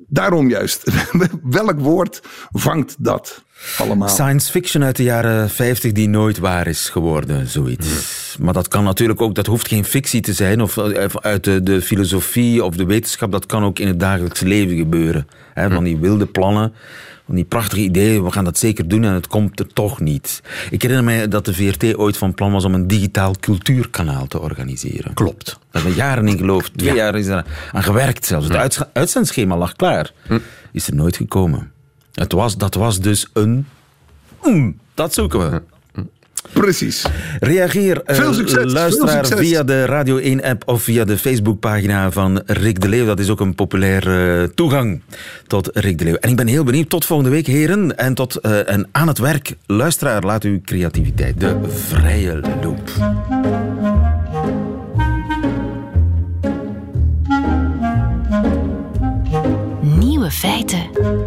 [0.08, 0.90] daarom juist.
[1.42, 2.20] Welk woord
[2.52, 3.44] vangt dat
[3.78, 4.08] allemaal?
[4.08, 8.36] Science fiction uit de jaren 50 die nooit waar is geworden, zoiets.
[8.40, 10.78] Maar dat kan natuurlijk ook, dat hoeft geen fictie te zijn, of
[11.20, 15.28] uit de, de filosofie of de wetenschap, dat kan ook in het dagelijks leven gebeuren.
[15.54, 16.72] Hè, van die wilde plannen,
[17.26, 20.42] van die prachtige ideeën, we gaan dat zeker doen en het komt er toch niet.
[20.70, 24.40] Ik herinner mij dat de VRT ooit van plan was om een digitaal cultuurkanaal te
[24.40, 25.14] organiseren.
[25.14, 25.44] Klopt.
[25.44, 26.78] Daar hebben we jaren in geloofd.
[26.78, 28.48] Twee jaar is er aan gewerkt zelfs.
[28.48, 30.12] Het uitzendschema lag klaar.
[30.72, 31.72] Is er nooit gekomen.
[32.14, 33.66] Het was, dat was dus een...
[34.42, 35.62] Mm, dat zoeken we.
[36.52, 37.04] Precies.
[37.40, 39.48] Reageer, eh, Veel succes, luisteraar, veel succes.
[39.48, 43.04] via de Radio 1-app of via de Facebookpagina van Rick de Leeuw.
[43.04, 44.08] Dat is ook een populair
[44.42, 45.02] eh, toegang
[45.46, 46.14] tot Rick de Leeuw.
[46.14, 46.88] En ik ben heel benieuwd.
[46.88, 47.96] Tot volgende week, heren.
[47.98, 49.56] En, tot, eh, en aan het werk.
[49.66, 52.90] Luisteraar, laat uw creativiteit de vrije loop.
[60.30, 61.23] feiten.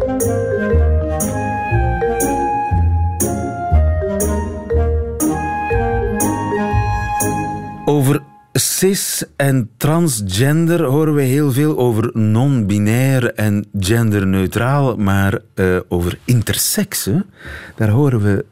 [8.58, 17.26] Cis en transgender horen we heel veel over non-binair en genderneutraal, maar uh, over intersexe,
[17.76, 18.44] daar horen we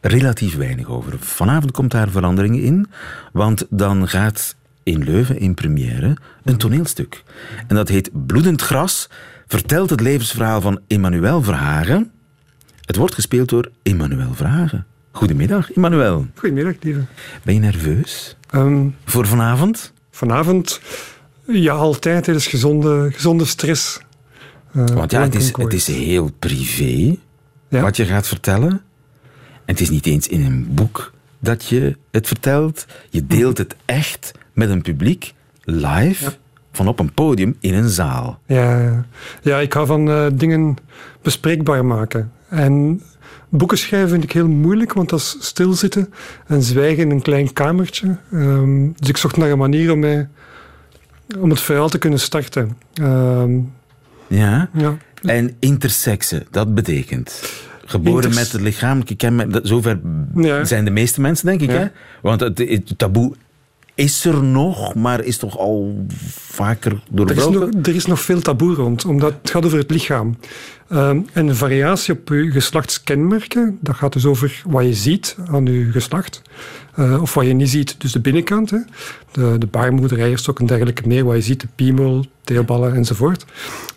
[0.00, 1.18] relatief weinig over.
[1.18, 2.86] Vanavond komt daar verandering in,
[3.32, 7.22] want dan gaat in Leuven in première een toneelstuk.
[7.66, 9.08] En dat heet Bloedend Gras,
[9.46, 12.10] vertelt het levensverhaal van Emmanuel Verhagen.
[12.80, 14.86] Het wordt gespeeld door Emmanuel Verhagen.
[15.16, 16.26] Goedemiddag, Emmanuel.
[16.34, 17.00] Goedemiddag, lieve.
[17.44, 18.36] Ben je nerveus?
[18.54, 19.92] Um, Voor vanavond?
[20.10, 20.80] Vanavond,
[21.46, 22.26] ja, altijd.
[22.26, 24.00] Het is gezonde, gezonde stress.
[24.72, 27.16] Uh, Want ja, het is, het is heel privé
[27.68, 27.80] ja.
[27.80, 28.70] wat je gaat vertellen.
[28.70, 28.80] En
[29.64, 32.86] het is niet eens in een boek dat je het vertelt.
[33.10, 36.32] Je deelt het echt met een publiek, live, ja.
[36.72, 38.40] van op een podium in een zaal.
[38.46, 39.04] Ja,
[39.42, 40.76] ja ik hou van uh, dingen
[41.22, 42.32] bespreekbaar maken.
[42.48, 43.02] En
[43.56, 46.12] boeken schrijven vind ik heel moeilijk, want dat is stilzitten
[46.46, 48.16] en zwijgen in een klein kamertje.
[48.32, 50.28] Um, dus ik zocht naar een manier om, mij,
[51.38, 52.76] om het verhaal te kunnen starten.
[53.00, 53.72] Um,
[54.26, 54.70] ja?
[54.72, 54.96] ja?
[55.22, 57.42] En intersexe, dat betekent...
[57.88, 59.58] Geboren Inters met het lichamelijke kenmerk.
[59.62, 60.00] Zover
[60.34, 60.64] ja.
[60.64, 61.70] zijn de meeste mensen, denk ik.
[61.70, 61.76] Ja.
[61.76, 61.86] Hè?
[62.22, 63.34] Want het, het, taboe
[63.94, 67.54] is er nog, maar is toch al vaker doorbroken?
[67.54, 70.36] Er is nog, er is nog veel taboe rond, omdat het gaat over het lichaam.
[70.92, 75.66] Um, en de variatie op je geslachtskenmerken, dat gaat dus over wat je ziet aan
[75.66, 76.42] je geslacht.
[76.98, 78.70] Uh, of wat je niet ziet, dus de binnenkant.
[78.70, 78.78] Hè.
[79.32, 81.24] De, de baarmoeder, eierstok en dergelijke meer.
[81.24, 83.44] Wat je ziet, de piemel, teelballen enzovoort.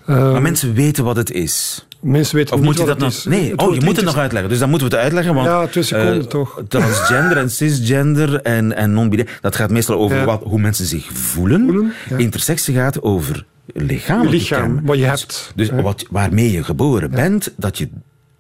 [0.09, 1.85] Um, maar mensen weten wat het is.
[2.01, 3.25] Mensen weten of niet moet je dat nog...
[3.25, 4.49] Nee, oh, je moet het nog uitleggen.
[4.49, 5.33] Dus dan moeten we het uitleggen.
[5.33, 6.61] Want, ja, twee seconden uh, toch.
[6.67, 10.25] Transgender en cisgender en, en non-binair, dat gaat meestal over Ja.
[10.25, 11.65] wat, hoe mensen zich voelen.
[11.65, 12.17] Voelen, ja.
[12.17, 14.31] Intersectie gaat over lichamelijk.
[14.33, 15.51] lichaam, wat je hebt.
[15.55, 15.81] Dus Ja.
[15.81, 17.89] wat, waarmee je geboren bent, dat je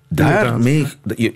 [0.07, 0.85] daarmee...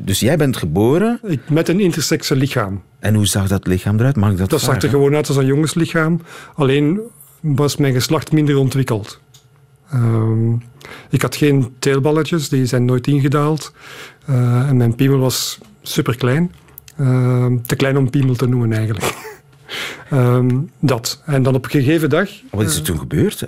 [0.04, 2.82] Dus jij bent geboren, Met een intersexe lichaam.
[3.00, 4.16] en hoe zag dat lichaam eruit?
[4.16, 6.22] Mag ik dat Dat zag er gewoon uit als een jongenslichaam.
[6.56, 7.00] Alleen
[7.42, 9.20] was mijn geslacht minder ontwikkeld.
[9.92, 10.54] Ehm,
[11.10, 13.74] ik had geen teelballetjes, die zijn nooit ingedaald.
[14.26, 16.52] Eh, en mijn piemel was super klein.
[17.66, 19.14] te klein om piemel te noemen eigenlijk.
[20.10, 21.22] Ehm, dat.
[21.26, 22.30] En dan op een gegeven dag.
[22.52, 23.48] Wat is er toen gebeurd?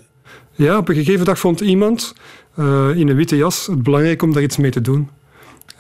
[0.56, 2.16] Ja, op een gegeven dag vond iemand
[2.56, 5.10] eh, in een witte jas het belangrijk om daar iets mee te doen.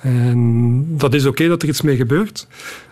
[0.01, 2.47] En dat is oké dat er iets mee gebeurt.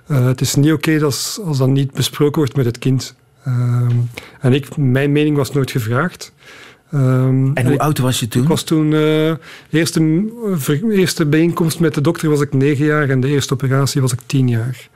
[0.08, 3.16] Eh, het is niet oké als, als dat niet besproken wordt met het kind.
[3.44, 3.96] Ehm,
[4.40, 6.34] en ik, mijn mening was nooit gevraagd.
[6.92, 8.42] Ehm, En hoe ik, oud was je toen?
[8.42, 9.34] ik was toen, eh
[9.70, 10.30] eerste,
[10.92, 14.20] eerste bijeenkomst met de dokter was ik negen jaar en de eerste operatie was ik
[14.26, 14.90] tien jaar.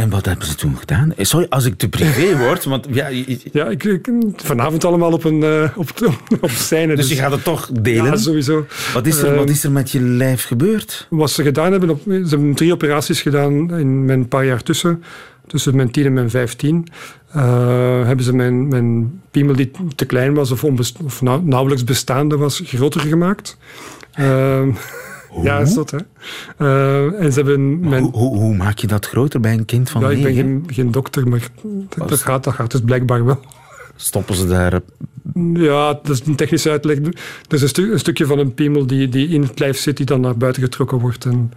[0.00, 1.14] En wat hebben ze toen gedaan?
[1.16, 3.08] Eh, Sorry, als ik te privé word, want ja,
[3.52, 5.90] Ja, ik, ik- vanavond allemaal op, een, eh, op,
[6.40, 6.96] op scène.
[6.96, 8.18] dus je gaat het toch Ja, delen.
[8.18, 8.66] sowieso.
[8.94, 11.06] wat, is er, wat Ehm, is er met je lijf gebeurd?
[11.10, 15.02] Wat ze gedaan hebben, op, ze hebben drie operaties gedaan in mijn paar jaar tussen.
[15.46, 16.86] Tussen mijn tien en mijn vijftien.
[17.32, 21.84] eh, hebben ze mijn, mijn piemel die te klein was of, onbest- of nau- nauwelijks
[21.84, 23.56] bestaande was, groter gemaakt.
[25.34, 25.98] Ehm, ja, is dat hè.
[26.56, 28.02] Eh, en ze hebben mijn...
[28.02, 30.64] Hoe, hoe, hoe maak je dat groter bij een kind van ja, ik ben geen,
[30.66, 31.48] geen dokter, maar
[31.96, 33.40] dat, dat gaat, dat gaat dus blijkbaar wel.
[33.96, 34.80] Stoppen ze daar...
[35.54, 36.98] Ja, dat is een technische uitleg.
[37.48, 40.06] Is een, stu- een stukje van een piemel die, die in het lijf zit, die
[40.06, 41.52] dan naar buiten getrokken wordt, en,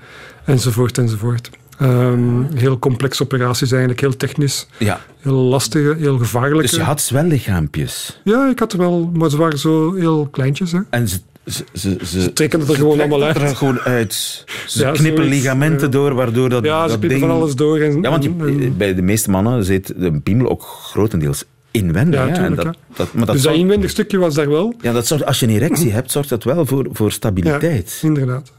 [0.45, 1.49] enzovoort, enzovoort.
[1.79, 6.61] Ehm, heel complexe operaties eigenlijk, heel technisch, Ja, heel lastige, heel gevaarlijke.
[6.61, 8.19] dus je had zwellichaampjes.
[8.23, 10.71] Ja, ik had er wel, maar ze waren zo heel kleintjes.
[10.71, 10.79] Hè.
[10.89, 13.35] En ze, ze, ze, ze, Ze trekken het er gewoon allemaal uit.
[13.35, 14.43] er gewoon uit.
[14.67, 15.91] Ze Ja, knippen zoiets, ligamenten ja.
[15.91, 17.19] door, waardoor dat, Ja, ze dat ding...
[17.19, 17.79] van alles door.
[17.79, 18.29] En, Ja, want je,
[18.77, 22.19] bij de meeste mannen zit de piemel ook grotendeels inwendig.
[22.27, 22.43] Ja.
[22.43, 24.73] En dat, dat, maar dat dus dat zorgt- inwendig stukje was daar wel.
[24.81, 27.99] ja, dat zorgt, als je een erectie hebt, zorgt dat wel voor, voor stabiliteit.
[28.03, 28.51] Inderdaad.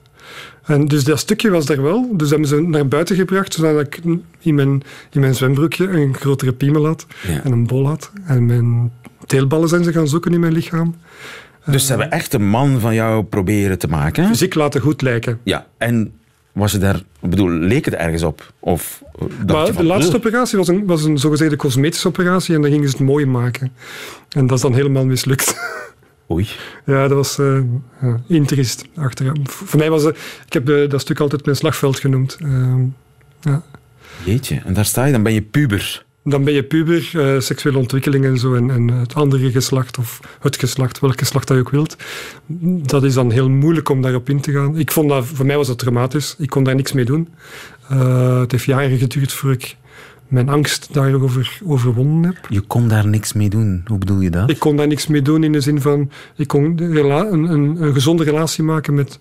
[0.64, 2.08] En dus dat stukje was daar wel.
[2.16, 4.00] Dus hebben ze naar buiten gebracht, zodat ik
[4.40, 7.06] in mijn, in mijn zwembroekje een grotere piemel had
[7.44, 8.10] en een bol had.
[8.26, 8.92] En mijn
[9.26, 10.94] teelballen zijn ze gaan zoeken in mijn lichaam.
[11.66, 14.26] Dus ze hebben echt een man van jou proberen te maken.
[14.26, 15.40] Fysiek laten goed lijken.
[15.42, 16.12] Ja, en
[16.52, 16.96] was je daar...
[16.96, 18.52] Ik bedoel, leek het ergens op?
[18.60, 19.02] Of
[19.46, 22.88] Maar van, de laatste operatie was een, was een zogezegde cosmetische operatie en dan gingen
[22.88, 23.72] ze het mooi maken.
[24.28, 25.56] En dat is dan helemaal mislukt.
[26.30, 26.48] Oei.
[26.84, 27.60] ja, dat was eh
[28.00, 29.36] ja, interest achteraf.
[29.42, 30.16] Voor mij was het...
[30.46, 32.36] Ik heb eh, dat stuk altijd mijn slagveld genoemd.
[32.40, 32.84] Ehm,
[33.40, 33.62] ja.
[34.24, 36.04] Jeetje, en daar sta je, dan ben je puber.
[36.26, 40.20] Dan ben je puber, eh, seksuele ontwikkeling en zo, en, en het andere geslacht, of
[40.40, 41.96] het geslacht, welk geslacht dat je ook wilt.
[42.86, 44.78] Dat is dan heel moeilijk om daarop in te gaan.
[44.78, 46.34] Ik vond dat, voor mij was dat traumatisch.
[46.38, 47.28] Ik kon daar niks mee doen.
[47.88, 49.76] Eh, het heeft jaren geduurd voor ik
[50.28, 52.46] mijn angst daarover overwonnen heb.
[52.48, 53.82] Je kon daar niks mee doen.
[53.86, 54.50] Hoe bedoel je dat?
[54.50, 58.64] Ik kon daar niks mee doen in de zin van, ik kon een gezonde relatie
[58.64, 59.18] maken met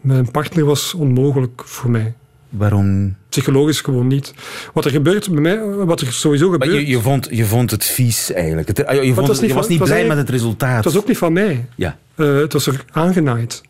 [0.00, 2.14] mijn partner was onmogelijk voor mij.
[2.52, 3.14] Waarom?
[3.28, 4.34] Psychologisch gewoon niet.
[4.72, 7.84] Wat er gebeurt bij mij, wat er sowieso gebeurt, je, je, vond, je vond het
[7.84, 8.68] vies eigenlijk.
[8.68, 10.76] Het, eh, je, vond, was niet je was van- niet was blij met het resultaat.
[10.84, 11.66] het was ook niet van mij.
[11.76, 11.98] Ja.
[12.14, 13.62] Eh, het was er aangenaaid,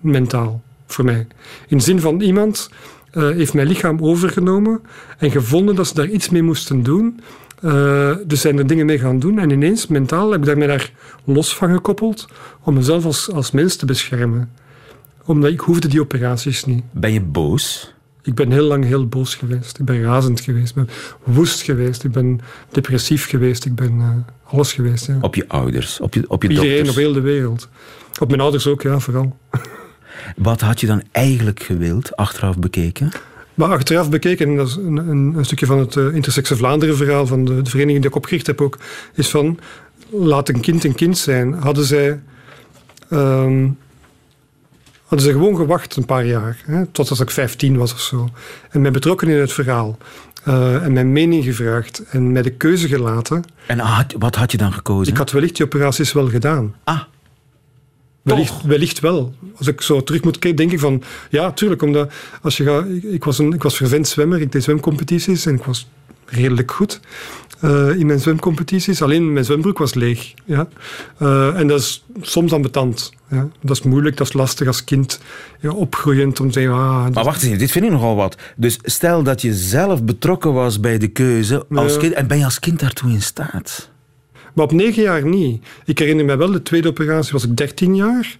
[0.00, 1.26] mentaal, voor mij.
[1.68, 2.70] In de zin van iemand
[3.10, 4.80] eh, heeft mijn lichaam overgenomen
[5.18, 7.20] en gevonden dat ze daar iets mee moesten doen.
[7.60, 9.38] Eh, dus zijn er dingen mee gaan doen.
[9.38, 10.90] En ineens, mentaal, heb ik daarmee daar
[11.24, 12.26] los van gekoppeld
[12.62, 14.50] om mezelf als, als mens te beschermen.
[15.24, 16.82] Omdat ik hoefde die operaties niet.
[16.90, 17.93] Ben je boos?
[18.24, 19.78] Ik ben heel lang heel boos geweest.
[19.78, 20.68] Ik ben razend geweest.
[20.68, 20.88] Ik ben
[21.24, 22.04] woest geweest.
[22.04, 23.64] Ik ben depressief geweest.
[23.64, 25.06] Ik ben eh, alles geweest.
[25.06, 25.18] Ja.
[25.20, 26.00] Op je ouders?
[26.00, 26.90] Op je, op je Iedereen dokters?
[26.90, 27.68] op heel de wereld.
[28.20, 29.36] Op mijn ouders ook, ja, vooral.
[30.36, 33.10] Wat had je dan eigenlijk gewild, achteraf bekeken?
[33.54, 36.96] Maar achteraf bekeken, en dat is een, een, een stukje van het uh, Intersexe Vlaanderen
[36.96, 38.78] verhaal van de, de vereniging die ik opgericht heb ook,
[39.14, 39.58] is van
[40.10, 41.52] laat een kind een kind zijn.
[41.52, 42.20] Hadden zij,
[43.08, 43.68] ehm,
[45.04, 48.28] hadden zij gewoon gewacht een paar jaar, hè, totdat ik 15 was of zo,
[48.70, 49.98] en mij betrokken in het verhaal,
[50.48, 53.44] uh, en mijn mening gevraagd en mij de keuze gelaten.
[53.66, 55.12] En had, wat had je dan gekozen?
[55.12, 56.74] Ik had wellicht die operaties wel gedaan.
[56.84, 57.00] Ah.
[58.22, 59.34] Wellicht, wellicht wel.
[59.56, 61.02] Als ik zo terug moet kijken, denk ik van...
[61.30, 62.12] Ja, tuurlijk, omdat
[62.42, 62.84] als je gaat...
[62.88, 65.88] Ik, ik was een ik was vervent zwemmer, ik deed zwemcompetities en ik was
[66.26, 67.00] redelijk goed
[67.64, 69.02] uh, in mijn zwemcompetities.
[69.02, 70.34] Alleen mijn zwembroek was leeg.
[70.44, 70.68] Ja?
[71.22, 73.12] Uh, en dat is soms ambetant.
[73.30, 73.48] Ja?
[73.60, 75.20] Dat is moeilijk, dat is lastig als kind
[75.60, 76.78] ja, opgroeiend om te zeggen...
[76.78, 78.36] Ah, maar wacht eens, dit vind ik nogal wat.
[78.56, 82.44] Dus stel dat je zelf betrokken was bij de keuze als kind, en ben je
[82.44, 83.92] als kind daartoe in staat?
[84.54, 85.64] Maar op negen jaar niet.
[85.84, 88.36] Ik herinner me wel, de tweede operatie was ik 13 jaar.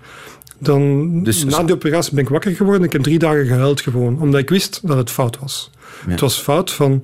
[0.59, 2.85] Dan, Dus- na die operatie ben ik wakker geworden.
[2.85, 5.71] Ik heb drie dagen gehuild gewoon, omdat ik wist dat het fout was.
[6.05, 6.11] Ja.
[6.11, 7.03] Het was fout van,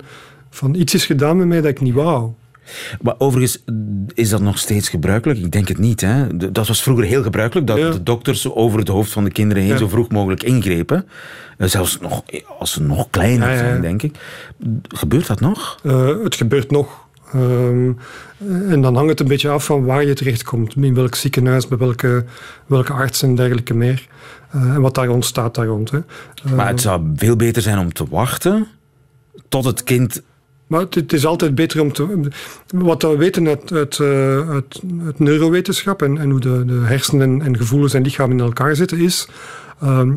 [0.51, 2.31] van iets is gedaan met mij dat ik niet wou.
[3.01, 3.63] Maar overigens,
[4.13, 5.39] is dat nog steeds gebruikelijk?
[5.39, 6.01] Ik denk het niet.
[6.01, 6.37] Hè?
[6.51, 7.89] Dat was vroeger heel gebruikelijk, dat Ja.
[7.91, 9.77] de dokters over het hoofd van de kinderen heen Ja.
[9.77, 11.07] zo vroeg mogelijk ingrepen.
[11.57, 12.23] Eh, Zelfs nog,
[12.59, 14.15] als ze nog kleiner Ja, zijn, denk ik.
[14.87, 15.79] Gebeurt dat nog?
[15.83, 17.05] Eh, het gebeurt nog.
[17.33, 17.91] Ehm,
[18.69, 20.75] en dan hangt het een beetje af van waar je terechtkomt.
[20.75, 22.25] In welk ziekenhuis, bij welke,
[22.65, 24.07] welke arts en dergelijke meer.
[24.51, 25.91] Eh, en wat daar ontstaat daar rond.
[25.91, 25.99] Hè.
[26.55, 28.67] Maar het zou veel beter zijn om te wachten
[29.49, 30.21] tot het kind...
[30.71, 32.19] Maar het, het is altijd beter om te.
[32.67, 37.41] Wat we weten uit, uit, eh, uit, uit neurowetenschap en, en hoe de, de hersenen
[37.41, 39.27] en gevoelens en lichaam in elkaar zitten, is.
[39.81, 40.13] ehm,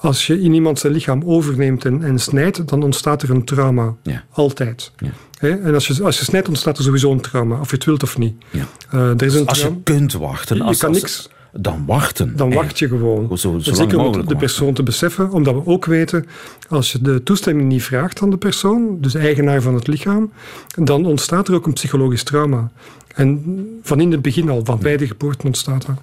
[0.00, 3.94] als je in iemand zijn lichaam overneemt en, en snijdt, dan ontstaat er een trauma.
[4.02, 4.24] Ja.
[4.30, 4.92] Altijd.
[4.98, 5.10] Ja.
[5.48, 8.02] En als je, als je snijdt, ontstaat er sowieso een trauma, of je het wilt
[8.02, 8.34] of niet.
[8.50, 8.64] Ja.
[8.90, 10.56] Eh, er is een Als je kunt wachten...
[10.56, 11.28] Je Als, kan als- niks.
[11.58, 12.36] Dan wachten.
[12.36, 13.38] Dan wacht je gewoon.
[13.38, 14.36] Zo, zo Zeker om de wachten.
[14.36, 16.26] persoon te beseffen, omdat we ook weten,
[16.68, 20.32] als je de toestemming niet vraagt aan de persoon, dus eigenaar van het lichaam,
[20.74, 22.70] dan ontstaat er ook een psychologisch trauma.
[23.14, 25.96] En van in het begin al, van bij de geboorte ontstaat dat.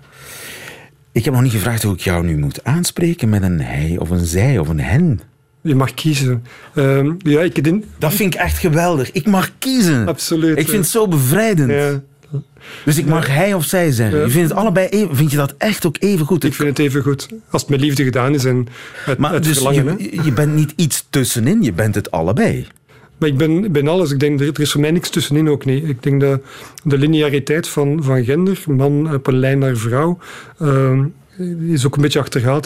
[1.11, 4.09] Ik heb nog niet gevraagd hoe ik jou nu moet aanspreken met een hij of
[4.09, 5.19] een zij of een hen.
[5.61, 6.43] Je mag kiezen.
[6.73, 7.81] Ehm, ja, ik.
[7.97, 9.11] Dat vind ik echt geweldig.
[9.11, 10.07] Ik mag kiezen.
[10.07, 10.57] Absoluut.
[10.57, 11.71] Ik vind het zo bevrijdend.
[11.71, 12.01] Ja,
[12.85, 14.17] Dus ik mag hij of zij zeggen.
[14.19, 14.25] Ja.
[14.25, 16.43] Je vindt het allebei even, vind je dat echt ook even goed?
[16.43, 17.29] ik vind het even goed.
[17.49, 18.67] Als het met liefde gedaan is en
[19.05, 19.95] het, maar het dus verlangen.
[19.97, 22.67] je, je bent niet iets tussenin, je bent het allebei.
[23.17, 24.11] Maar ik ben, ben alles.
[24.11, 25.83] Ik denk, er, er is voor mij niks tussenin ook niet.
[25.83, 26.41] Ik denk dat
[26.83, 30.17] de lineariteit van, van gender, man op een lijn naar vrouw,
[30.59, 31.05] ehm,
[31.59, 32.65] is ook een beetje achterhaald.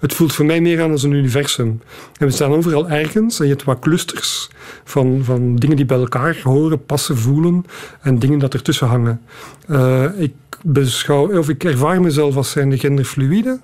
[0.00, 1.80] Het, voelt voor mij meer aan als een universum.
[2.18, 4.50] En we staan overal ergens en je hebt wat clusters
[4.84, 7.64] van, van dingen die bij elkaar horen, passen, voelen
[8.00, 9.20] en dingen dat ertussen hangen.
[9.66, 13.60] Eh, ik beschouw, of ik ervaar mezelf als zijnde genderfluïde.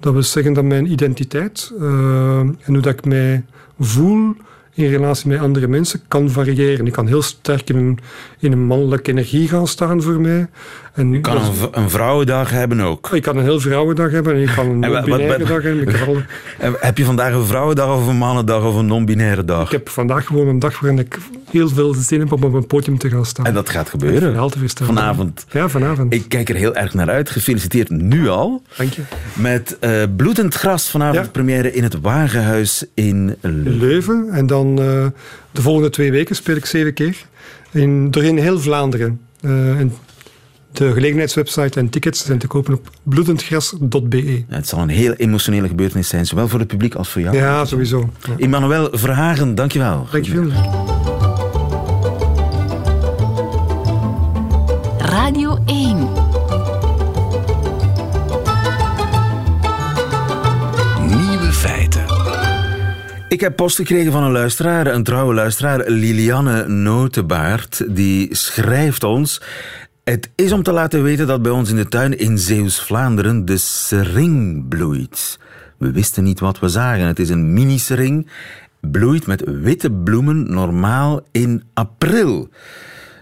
[0.00, 3.44] Dat wil zeggen dat mijn identiteit eh, en hoe dat ik mij
[3.78, 4.34] voel
[4.76, 6.86] in relatie met andere mensen kan variëren.
[6.86, 7.98] Ik kan heel sterk in
[8.38, 10.48] in een mannelijke energie gaan staan voor mij.
[10.96, 11.36] En Je kan
[11.72, 13.10] een, vrouwendag hebben ook.
[13.12, 15.80] ik kan een heel vrouwendag hebben en ik kan een non-binaire dag hebben.
[15.88, 16.24] Ik, kan alle-
[16.58, 19.64] En Heb je vandaag een vrouwendag of een mannendag of een non-binaire dag?
[19.66, 21.18] ik heb vandaag gewoon een dag waarin ik
[21.50, 23.46] heel veel zin heb om op een podium te gaan staan.
[23.46, 24.50] En dat gaat Ik gebeuren.
[24.82, 25.46] Vanavond.
[25.50, 26.12] Ja, vanavond.
[26.14, 27.30] Ik kijk er heel erg naar uit.
[27.30, 28.62] Gefeliciteerd nu al.
[28.76, 29.02] Dank je.
[29.34, 31.30] Met eh, Bloedend Gras vanavond Ja.
[31.30, 33.78] première in het Wagenhuis in Leuven.
[33.78, 34.28] Leuven.
[34.32, 35.06] En dan eh,
[35.50, 37.16] de volgende twee weken speel ik zeven keer.
[37.70, 39.20] In, doorheen heel Vlaanderen.
[39.40, 39.92] Eh, en
[40.76, 44.44] de gelegenheidswebsite en tickets zijn te kopen op bloedendgras.be.
[44.48, 47.36] Ja, het zal een heel emotionele gebeurtenis zijn, zowel voor het publiek als voor jou.
[47.36, 48.10] Ja, sowieso.
[48.26, 48.34] Ja.
[48.38, 50.06] Emmanuel Verhagen, dankjewel.
[50.10, 50.50] Dank je veel.
[54.98, 55.96] Radio 1.
[61.06, 62.04] Nieuwe feiten.
[63.28, 67.84] Ik heb post gekregen van een luisteraar, een trouwe luisteraar, Lilianne Notenbaard.
[67.88, 69.40] Die schrijft ons...
[70.10, 73.56] Het is om te laten weten dat bij ons in de tuin in Zeeuws-Vlaanderen de
[73.56, 75.38] sering bloeit.
[75.78, 77.06] We wisten niet wat we zagen.
[77.06, 78.28] Het is een mini-sering,
[78.80, 82.48] bloeit met witte bloemen normaal in april.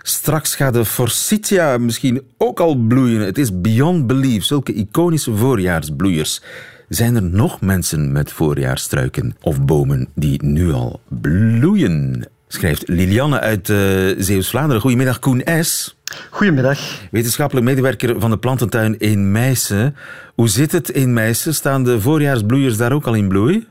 [0.03, 3.21] Straks gaat de forsythia misschien ook al bloeien.
[3.21, 6.43] Het is beyond belief, zulke iconische voorjaarsbloeiers.
[6.89, 12.25] Zijn er nog mensen met voorjaarstruiken of bomen die nu al bloeien?
[12.49, 13.77] Schrijft Lilianne uit uh,
[14.19, 14.81] Zeeuws-Vlaanderen.
[14.81, 15.97] Goedemiddag, Koen S.
[16.31, 16.79] Goedemiddag.
[17.11, 19.97] Wetenskappelijk medewerker van de plantentuin in Meissen.
[20.35, 21.55] Hoe zit het in Meissen?
[21.55, 23.67] Staan de voorjaarsbloeiers daar ook al in bloei?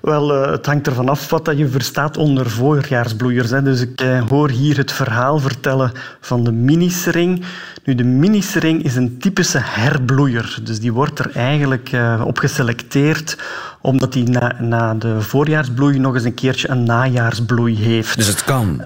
[0.00, 3.48] Wel, uh, het hangt ervan af wat je verstaat onder voorjaarsbloeiers.
[3.48, 7.44] Dus ik uh, hoor hier het verhaal vertellen van de minisering.
[7.84, 10.58] Nu, de minisering is een typische herbloeier.
[10.62, 13.36] Dus die wordt er eigenlijk uh, op geselecteerd
[13.80, 18.16] omdat die na, na de voorjaarsbloei nog eens een keertje een najaarsbloei heeft.
[18.16, 18.82] Dus het kan?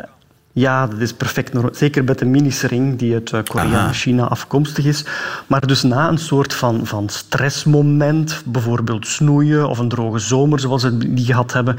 [0.56, 1.52] Ja, dat is perfect.
[1.72, 5.04] Zeker met de minisering die uit Korea en China afkomstig is.
[5.46, 10.82] Maar dus na een soort van, van stressmoment, bijvoorbeeld snoeien of een droge zomer zoals
[10.82, 11.76] we die gehad hebben,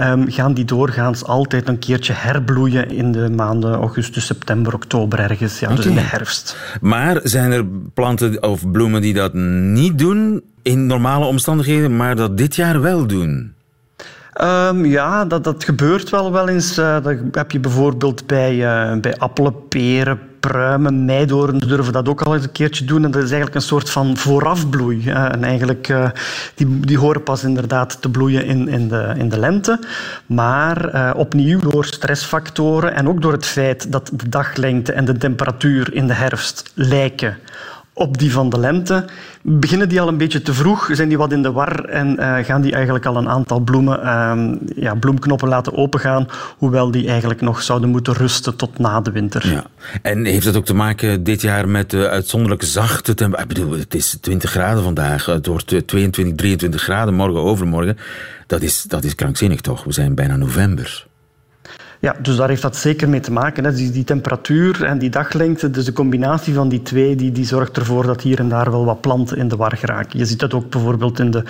[0.00, 5.58] um, gaan die doorgaans altijd een keertje herbloeien in de maanden augustus, september, oktober ergens.
[5.58, 5.76] Ja, okay.
[5.76, 6.56] Dus in de herfst.
[6.80, 7.64] Maar zijn er
[7.94, 13.06] planten of bloemen die dat niet doen in normale omstandigheden, maar dat dit jaar wel
[13.06, 13.56] doen?
[14.42, 16.78] Um, ja, dat, dat gebeurt wel wel eens.
[16.78, 22.22] Uh, dat heb je bijvoorbeeld bij, uh, bij appelen, peren, pruimen, meidoorns durven dat ook
[22.22, 23.04] al eens een keertje doen.
[23.04, 25.02] En dat is eigenlijk een soort van voorafbloei.
[25.06, 25.94] Uh, en eigenlijk,
[26.54, 29.80] die, die horen pas inderdaad te bloeien in, in, de, in de lente.
[30.26, 35.94] Maar opnieuw door stressfactoren en ook door het feit dat de daglengte en de temperatuur
[35.94, 37.38] in de herfst lijken
[37.98, 39.04] op die van de lente.
[39.42, 40.88] Beginnen die al een beetje te vroeg?
[40.92, 44.00] Zijn die wat in de war en uh, gaan die eigenlijk al een aantal bloemen,
[44.00, 49.10] uh, ja, bloemknoppen laten opengaan, hoewel die eigenlijk nog zouden moeten rusten tot na de
[49.10, 49.50] winter?
[49.50, 49.64] Ja.
[50.02, 53.56] En heeft dat ook te maken dit jaar met de uitzonderlijk zachte temperatuur?
[53.56, 57.98] Ik bedoel, het is 20 graden vandaag, het wordt 22, 23 graden morgen, overmorgen.
[58.46, 59.84] Dat is, dat is krankzinnig toch?
[59.84, 61.07] We zijn bijna november.
[62.00, 63.64] Ja, dus daar heeft dat zeker mee te maken.
[63.64, 63.72] Hè.
[63.72, 67.76] Die, die temperatuur en die daglengte, dus de combinatie van die twee, die, die zorgt
[67.76, 70.18] ervoor dat hier en daar wel wat planten in de war geraken.
[70.18, 71.42] Je ziet dat ook bijvoorbeeld in de,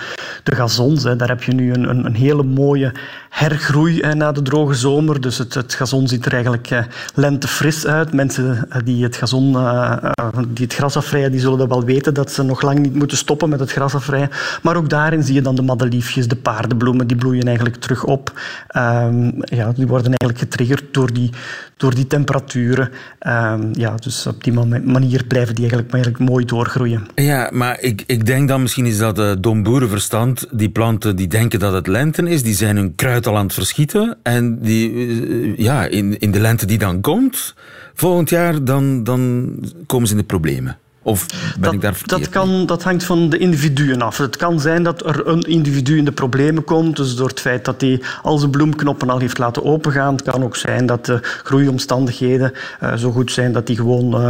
[0.43, 1.03] de gazons.
[1.03, 1.15] Hè.
[1.15, 2.93] Daar heb je nu een, een, een hele mooie
[3.29, 5.21] hergroei na de droge zomer.
[5.21, 6.83] Dus het, het gazon ziet er eigenlijk eh,
[7.15, 8.13] lentefris uit.
[8.13, 10.11] Mensen die het gazon, uh,
[10.47, 13.17] die het gras afvrijen, die zullen dat wel weten dat ze nog lang niet moeten
[13.17, 14.29] stoppen met het gras afvrijen.
[14.61, 18.31] Maar ook daarin zie je dan de madeliefjes, de paardenbloemen, die bloeien eigenlijk terug op.
[18.77, 21.29] Um, ja, die worden eigenlijk getriggerd door die,
[21.77, 22.89] door die temperaturen.
[23.27, 27.07] Um, ja, dus op die manier blijven die eigenlijk, eigenlijk mooi doorgroeien.
[27.15, 30.47] Ja, maar ik, ik denk dan misschien is dat uh, dom boerenverstand.
[30.51, 33.53] Die planten die denken dat het lente is, die zijn hun kruid al aan het
[33.53, 34.17] verschieten.
[34.23, 37.55] En die, uh, ja, in, in de lente die dan komt,
[37.93, 39.49] volgend jaar, dan, dan
[39.85, 40.77] komen ze in de problemen.
[41.09, 44.17] Of ben dat, ik daar verkeerd dat, kan, dat hangt van de individuen af.
[44.17, 47.65] Het kan zijn dat er een individu in de problemen komt, dus door het feit
[47.65, 50.15] dat hij al zijn bloemknoppen al heeft laten opengaan.
[50.15, 54.21] Het kan ook zijn dat de groeiomstandigheden uh, zo goed zijn dat hij gewoon,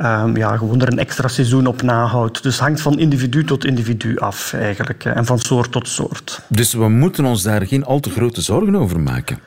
[0.00, 2.42] uh, um, ja, gewoon er een extra seizoen op nahoudt.
[2.42, 6.40] Dus het hangt van individu tot individu af eigenlijk, en van soort tot soort.
[6.48, 9.38] Dus we moeten ons daar geen al te grote zorgen over maken?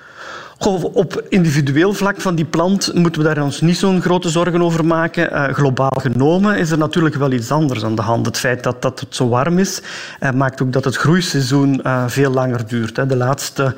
[0.59, 4.85] Op individueel vlak van die plant moeten we daar ons niet zo'n grote zorgen over
[4.85, 5.33] maken.
[5.33, 8.25] Uh, globaal genomen is er natuurlijk wel iets anders aan de hand.
[8.25, 9.81] Het feit dat, dat het zo warm is,
[10.19, 12.95] uh, maakt ook dat het groeiseizoen uh, veel langer duurt.
[12.95, 13.05] Hè.
[13.05, 13.75] De laatste,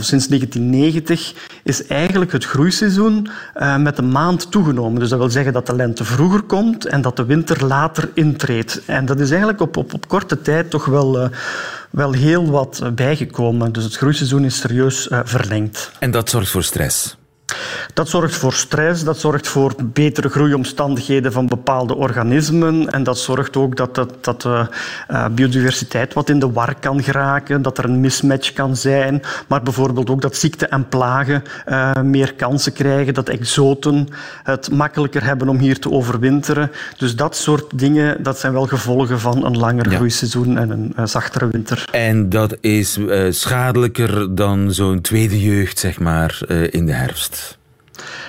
[0.00, 3.28] sinds 1990, is eigenlijk het groeiseizoen
[3.78, 5.00] met een maand toegenomen.
[5.00, 8.80] Dus dat wil zeggen dat de lente vroeger komt en dat de winter later intreedt.
[8.86, 11.30] En dat is eigenlijk op, op, op korte tijd toch wel
[11.90, 13.72] wel heel wat bijgekomen.
[13.72, 15.90] Dus het groeiseizoen is serieus uh, verlengd.
[15.98, 17.16] En dat zorgt voor stress?
[17.94, 23.56] Dat zorgt voor stress, dat zorgt voor betere groeiomstandigheden van bepaalde organismen en dat zorgt
[23.56, 24.66] ook dat, dat, dat de
[25.10, 29.62] uh, biodiversiteit wat in de war kan geraken, dat er een mismatch kan zijn, maar
[29.62, 34.08] bijvoorbeeld ook dat ziekten en plagen uh, meer kansen krijgen, dat exoten
[34.42, 36.70] het makkelijker hebben om hier te overwinteren.
[36.96, 39.96] Dus dat soort dingen, dat zijn wel gevolgen van een langer ja.
[39.96, 41.84] groeiseizoen en een uh, zachtere winter.
[41.92, 42.98] En dat is
[43.30, 47.58] schadelijker dan zo'n tweede jeugd, zeg maar, in de herfst?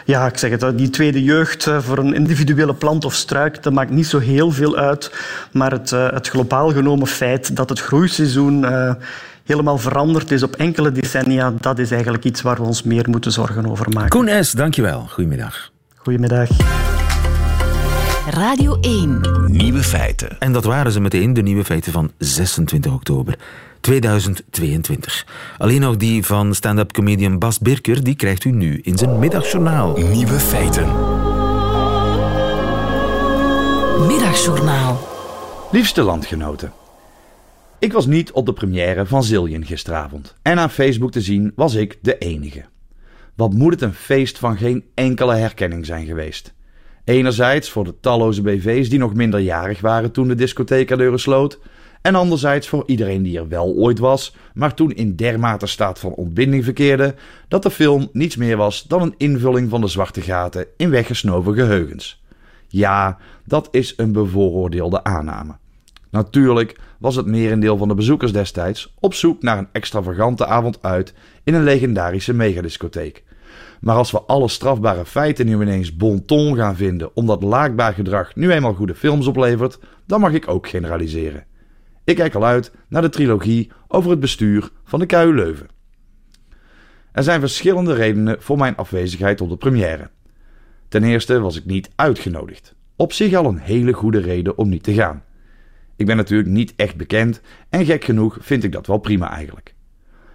[0.05, 3.91] Ja, ik zeg het, die tweede jeugd voor een individuele plant of struik, dat maakt
[3.91, 5.11] niet zo heel veel uit.
[5.51, 8.93] Maar het, het globaal genomen feit dat het groeiseizoen uh,
[9.45, 13.31] helemaal veranderd is op enkele decennia, dat is eigenlijk iets waar we ons meer moeten
[13.31, 14.09] zorgen over maken.
[14.09, 15.05] Koen S., dankjewel.
[15.09, 15.71] Goedemiddag.
[15.95, 16.49] Goedemiddag.
[18.33, 19.21] Radio 1.
[19.47, 20.39] Nieuwe feiten.
[20.39, 23.37] En dat waren ze meteen, de nieuwe feiten van 26 oktober
[23.79, 25.27] 2022.
[25.57, 29.97] Alleen nog die van stand-up comedian Bas Birker, die krijgt u nu in zijn middagjournaal.
[29.97, 30.85] Nieuwe feiten.
[34.07, 35.07] Middagjournaal.
[35.71, 36.71] Liefste landgenoten.
[37.79, 40.35] Ik was niet op de première van Zillion gisteravond.
[40.41, 42.63] En aan Facebook te zien was ik de enige.
[43.35, 46.53] Wat moet het een feest van geen enkele herkenning zijn geweest.
[47.03, 51.59] Enerzijds voor de talloze BV's die nog minderjarig waren toen de discotheek deuren sloot.
[52.01, 56.13] En anderzijds voor iedereen die er wel ooit was, maar toen in dermate staat van
[56.13, 57.15] ontbinding verkeerde
[57.47, 61.53] dat de film niets meer was dan een invulling van de zwarte gaten in weggesnoven
[61.53, 62.23] geheugens.
[62.67, 65.55] Ja, dat is een bevooroordeelde aanname.
[66.09, 71.13] Natuurlijk was het merendeel van de bezoekers destijds op zoek naar een extravagante avond uit
[71.43, 73.23] in een legendarische megadiscotheek.
[73.81, 78.35] Maar als we alle strafbare feiten nu ineens bon ton gaan vinden omdat laakbaar gedrag
[78.35, 81.45] nu eenmaal goede films oplevert, dan mag ik ook generaliseren.
[82.03, 85.67] Ik kijk al uit naar de trilogie over het bestuur van de KU Leuven.
[87.11, 90.09] Er zijn verschillende redenen voor mijn afwezigheid op de première.
[90.87, 92.75] Ten eerste was ik niet uitgenodigd.
[92.95, 95.23] Op zich al een hele goede reden om niet te gaan.
[95.95, 99.75] Ik ben natuurlijk niet echt bekend en gek genoeg vind ik dat wel prima eigenlijk.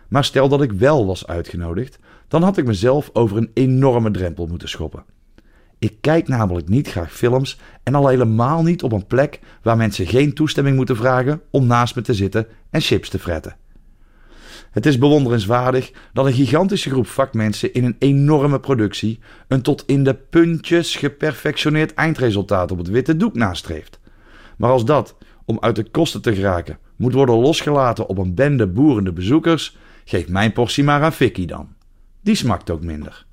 [0.09, 1.99] Maar stel dat ik wel was uitgenodigd,
[2.29, 5.05] dan had ik mezelf over een enorme drempel moeten schoppen.
[5.79, 10.07] Ik kijk namelijk niet graag films en al helemaal niet op een plek waar mensen
[10.07, 13.57] geen toestemming moeten vragen om naast me te zitten en chips te fretten.
[14.71, 19.19] Het is bewonderenswaardig dat een gigantische groep vakmensen in een enorme productie
[19.49, 24.01] een tot in de puntjes geperfectioneerd eindresultaat op het witte doek nastreeft.
[24.57, 28.67] Maar als dat, om uit de kosten te geraken, moet worden losgelaten op een bende
[28.67, 31.76] boerende bezoekers, geef mijn portie maar aan Vicky dan.
[32.27, 33.27] Die smakt ook minder.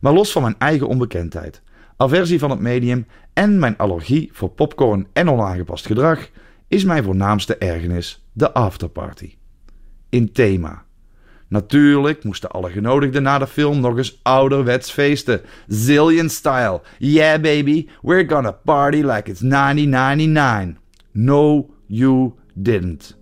[0.00, 1.62] Maar los van mijn eigen onbekendheid,
[1.96, 6.28] aversie van het medium en mijn allergie voor popcorn en onaangepast gedrag,
[6.68, 9.34] is mijn voornaamste ergernis de afterparty.
[10.08, 10.84] In thema.
[11.48, 15.40] Natuurlijk moesten alle genodigden na de film nog eens ouderwets feesten.
[15.66, 16.80] Zillion style.
[16.98, 20.80] Yeah baby, we're gonna party like it's 1999.
[21.12, 23.17] No, you didn't.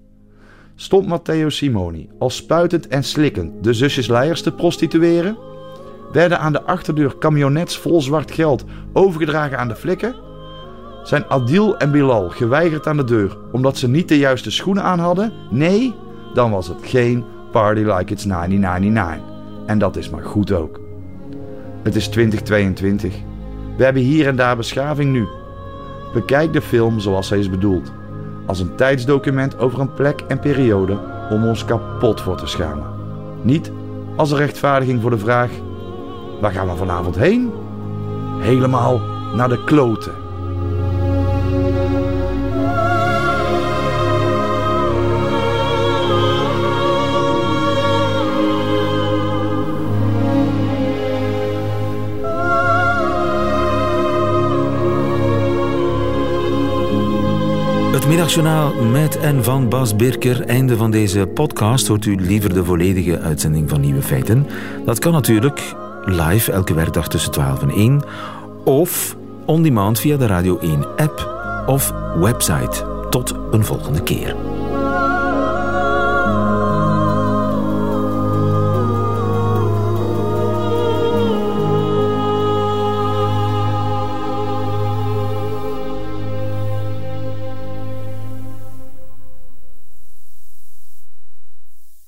[0.79, 5.39] Stond Matteo Simoni al spuitend en slikkend de zusjes Leijers te prostitueren?
[6.13, 10.15] Werden aan de achterdeur camionets vol zwart geld overgedragen aan de flikken?
[11.03, 14.99] Zijn Adil en Bilal geweigerd aan de deur omdat ze niet de juiste schoenen aan
[14.99, 15.33] hadden?
[15.51, 15.95] Nee,
[16.35, 19.35] dan was het geen party like it's 1999.
[19.67, 20.81] En dat is maar goed ook.
[21.83, 23.15] Het is 2022.
[23.77, 25.27] We hebben hier en daar beschaving nu.
[26.15, 27.93] Bekijk de film zoals hij is bedoeld.
[28.47, 30.99] Als een tijdsdocument over een plek en periode
[31.31, 32.87] om ons kapot voor te schamen.
[33.43, 33.73] Niet
[34.17, 35.51] als een rechtvaardiging voor de vraag:
[36.41, 37.53] waar gaan we vanavond heen?
[38.39, 39.01] Helemaal
[39.35, 40.26] naar de kloten.
[58.17, 60.47] Middagjournaal met en van Bas Birker.
[60.47, 61.87] Einde van deze podcast.
[61.87, 64.47] Hoort u liever de volledige uitzending van Nieuwe Feiten?
[64.85, 68.03] Dat kan natuurlijk live elke werkdag tussen 12 en 1.
[68.65, 71.31] Of on demand via de Radio 1 app
[71.67, 72.87] of website.
[73.11, 74.46] Tot een volgende keer.